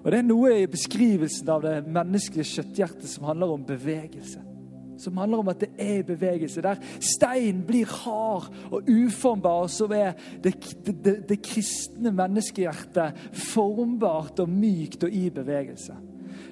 [0.00, 4.40] Og Det er noe i beskrivelsen av det menneskelige kjøtthjertet som handler om bevegelse.
[5.00, 6.62] Som handler om at det er bevegelse.
[6.64, 10.12] Der stein blir hard og uformbar, så er
[10.44, 13.16] det, det, det, det kristne menneskehjertet
[13.52, 15.96] formbart og mykt og i bevegelse.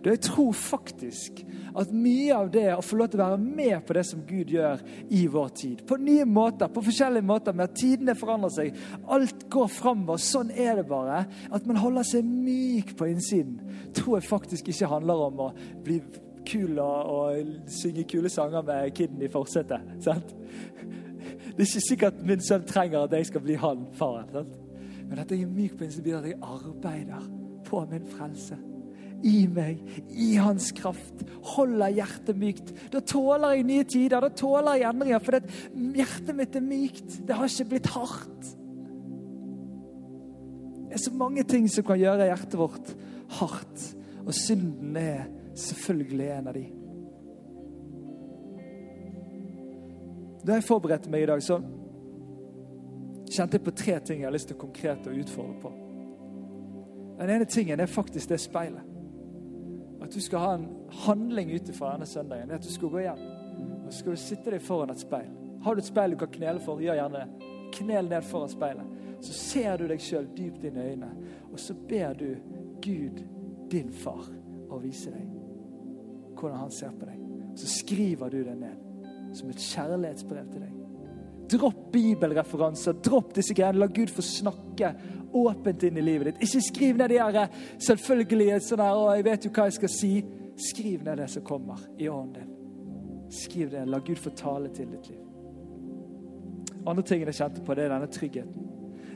[0.05, 1.43] Jeg tror faktisk
[1.79, 4.53] at mye av det å få lov til å være med på det som Gud
[4.53, 4.83] gjør
[5.15, 8.79] i vår tid, på nye måter, på forskjellige måter, med at tidene forandrer seg,
[9.11, 11.25] alt går framover, sånn er det bare,
[11.55, 13.59] at man holder seg myk på innsiden,
[13.97, 15.51] tror jeg faktisk ikke handler om å
[15.85, 16.01] bli
[16.49, 19.93] kul og, og synge kule sanger med kiden i forsetet.
[20.05, 20.33] sant?
[21.59, 24.31] Det er ikke sikkert min sønn trenger at jeg skal bli han faren.
[24.33, 24.57] sant?
[25.09, 27.31] Men at jeg er myk på innsiden, betyr at jeg arbeider
[27.69, 28.59] på min frelse
[29.23, 31.25] i meg, i hans kraft.
[31.55, 32.73] Holder hjertet mykt.
[32.93, 35.23] Da tåler jeg nye tider, da tåler jeg endringer.
[35.25, 35.39] For
[35.99, 37.19] hjertet mitt er mykt.
[37.27, 38.51] Det har ikke blitt hardt.
[40.89, 42.93] Det er så mange ting som kan gjøre hjertet vårt
[43.41, 43.89] hardt.
[44.25, 45.27] Og synden er
[45.59, 46.67] selvfølgelig en av de.
[50.47, 51.59] Da jeg forberedte meg i dag, så
[53.29, 55.73] kjente jeg på tre ting jeg har lyst til å konkret å utfordre på.
[57.19, 58.88] Den ene tingen er faktisk det speilet
[60.03, 60.69] at du skal ha en
[61.05, 62.51] handling ut fra denne søndagen.
[62.55, 63.27] At du skal gå hjem
[63.89, 65.29] og så skal du sitte deg foran et speil.
[65.65, 67.53] Har du et speil du kan knele for, gjør gjerne det.
[67.79, 68.91] Knel ned foran speilet.
[69.25, 71.09] Så ser du deg sjøl dypt inn i øynene,
[71.49, 72.29] og så ber du
[72.85, 73.23] Gud,
[73.73, 74.29] din far,
[74.69, 75.25] å vise deg
[76.39, 77.25] hvordan han ser på deg.
[77.59, 80.78] Så skriver du det ned som et kjærlighetsbrev til deg.
[81.49, 82.99] Dropp bibelreferanser.
[83.05, 83.81] Dropp disse greiene.
[83.81, 84.93] La Gud få snakke
[85.33, 86.43] åpent inn i livet ditt.
[86.49, 89.89] Ikke skriv ned de her selvfølgelige sånn her, 'Å, jeg vet jo hva jeg skal
[89.89, 90.25] si'.
[90.59, 92.55] Skriv ned det som kommer i ånden din.
[93.31, 93.87] Skriv det.
[93.87, 95.21] La Gud få tale til ditt liv.
[96.87, 98.65] Andre tingen jeg kjente på, det er denne tryggheten.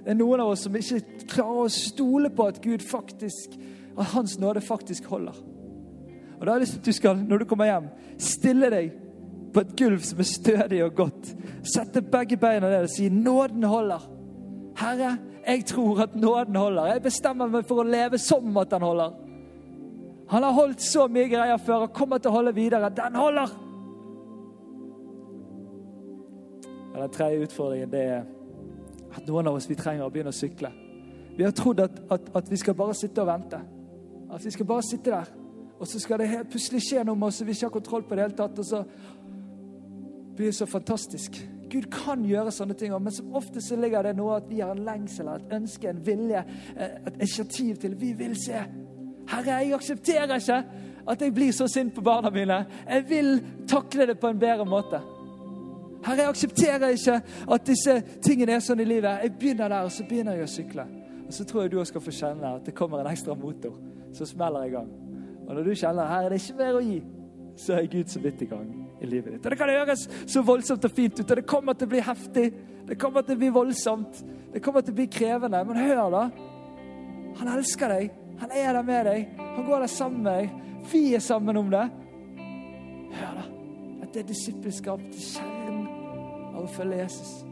[0.04, 3.54] Det er noen av oss som ikke klarer å stole på at Gud faktisk,
[3.96, 5.34] at Hans nåde faktisk holder.
[6.38, 8.96] Og da har jeg lyst til at du skal, når du kommer hjem, stille deg
[9.54, 11.34] på et gulv som er stødig og godt.
[11.74, 14.08] Sette begge beina ned og si 'Nåden holder'.
[14.76, 16.86] Herre, Jeg tror at nåden holder.
[16.86, 19.10] Jeg bestemmer meg for å leve som at den holder.
[20.28, 22.88] Han har holdt så mye greier før og kommer til å holde videre.
[22.96, 23.50] Den holder!
[26.94, 28.22] Og Den tredje utfordringen det er
[29.16, 30.70] at noen av oss vi trenger å begynne å sykle.
[31.36, 33.60] Vi har trodd at, at, at vi skal bare sitte og vente.
[34.32, 35.30] At vi skal bare sitte der.
[35.80, 38.04] Og så skal det helt plutselig skje noe med oss, og vi ikke har kontroll
[38.06, 38.58] på det hele tatt.
[38.62, 38.84] Og så
[40.36, 41.48] blir så fantastisk.
[41.72, 44.74] Gud kan gjøre sånne ting, men som ofte så ligger det noe at vi har
[44.74, 46.44] en lengsel, et ønske, en vilje,
[46.76, 48.64] eh, et initiativ til Vi vil se.
[49.28, 50.64] Herre, jeg aksepterer ikke
[51.08, 52.66] at jeg blir så sint på barna mine.
[52.88, 55.00] Jeg vil takle det på en bedre måte.
[56.04, 57.20] Herre, jeg aksepterer ikke
[57.52, 59.22] at disse tingene er sånn i livet.
[59.22, 60.86] Jeg begynner der, og så begynner jeg å sykle.
[61.26, 63.78] Og så tror jeg du også skal få kjenne at det kommer en ekstra motor
[64.12, 64.90] som smeller i gang.
[65.48, 67.02] Og når du kjenner her er det ikke mer å gi,
[67.56, 69.44] så er Gud så vidt i gang i livet ditt.
[69.44, 72.02] Og Det kan høres så voldsomt og fint ut, og det kommer til å bli
[72.06, 72.46] heftig.
[72.88, 74.22] Det kommer til å bli voldsomt.
[74.52, 75.62] Det kommer til å bli krevende.
[75.68, 76.24] Men hør, da.
[77.40, 78.18] Han elsker deg.
[78.42, 79.38] Han er der med deg.
[79.38, 80.74] Han går der sammen med deg.
[80.92, 81.86] Vi er sammen om det.
[83.12, 83.46] Hør, da.
[84.02, 85.86] At det er disippelskap til kjernen
[86.52, 87.51] av å følge Jesus.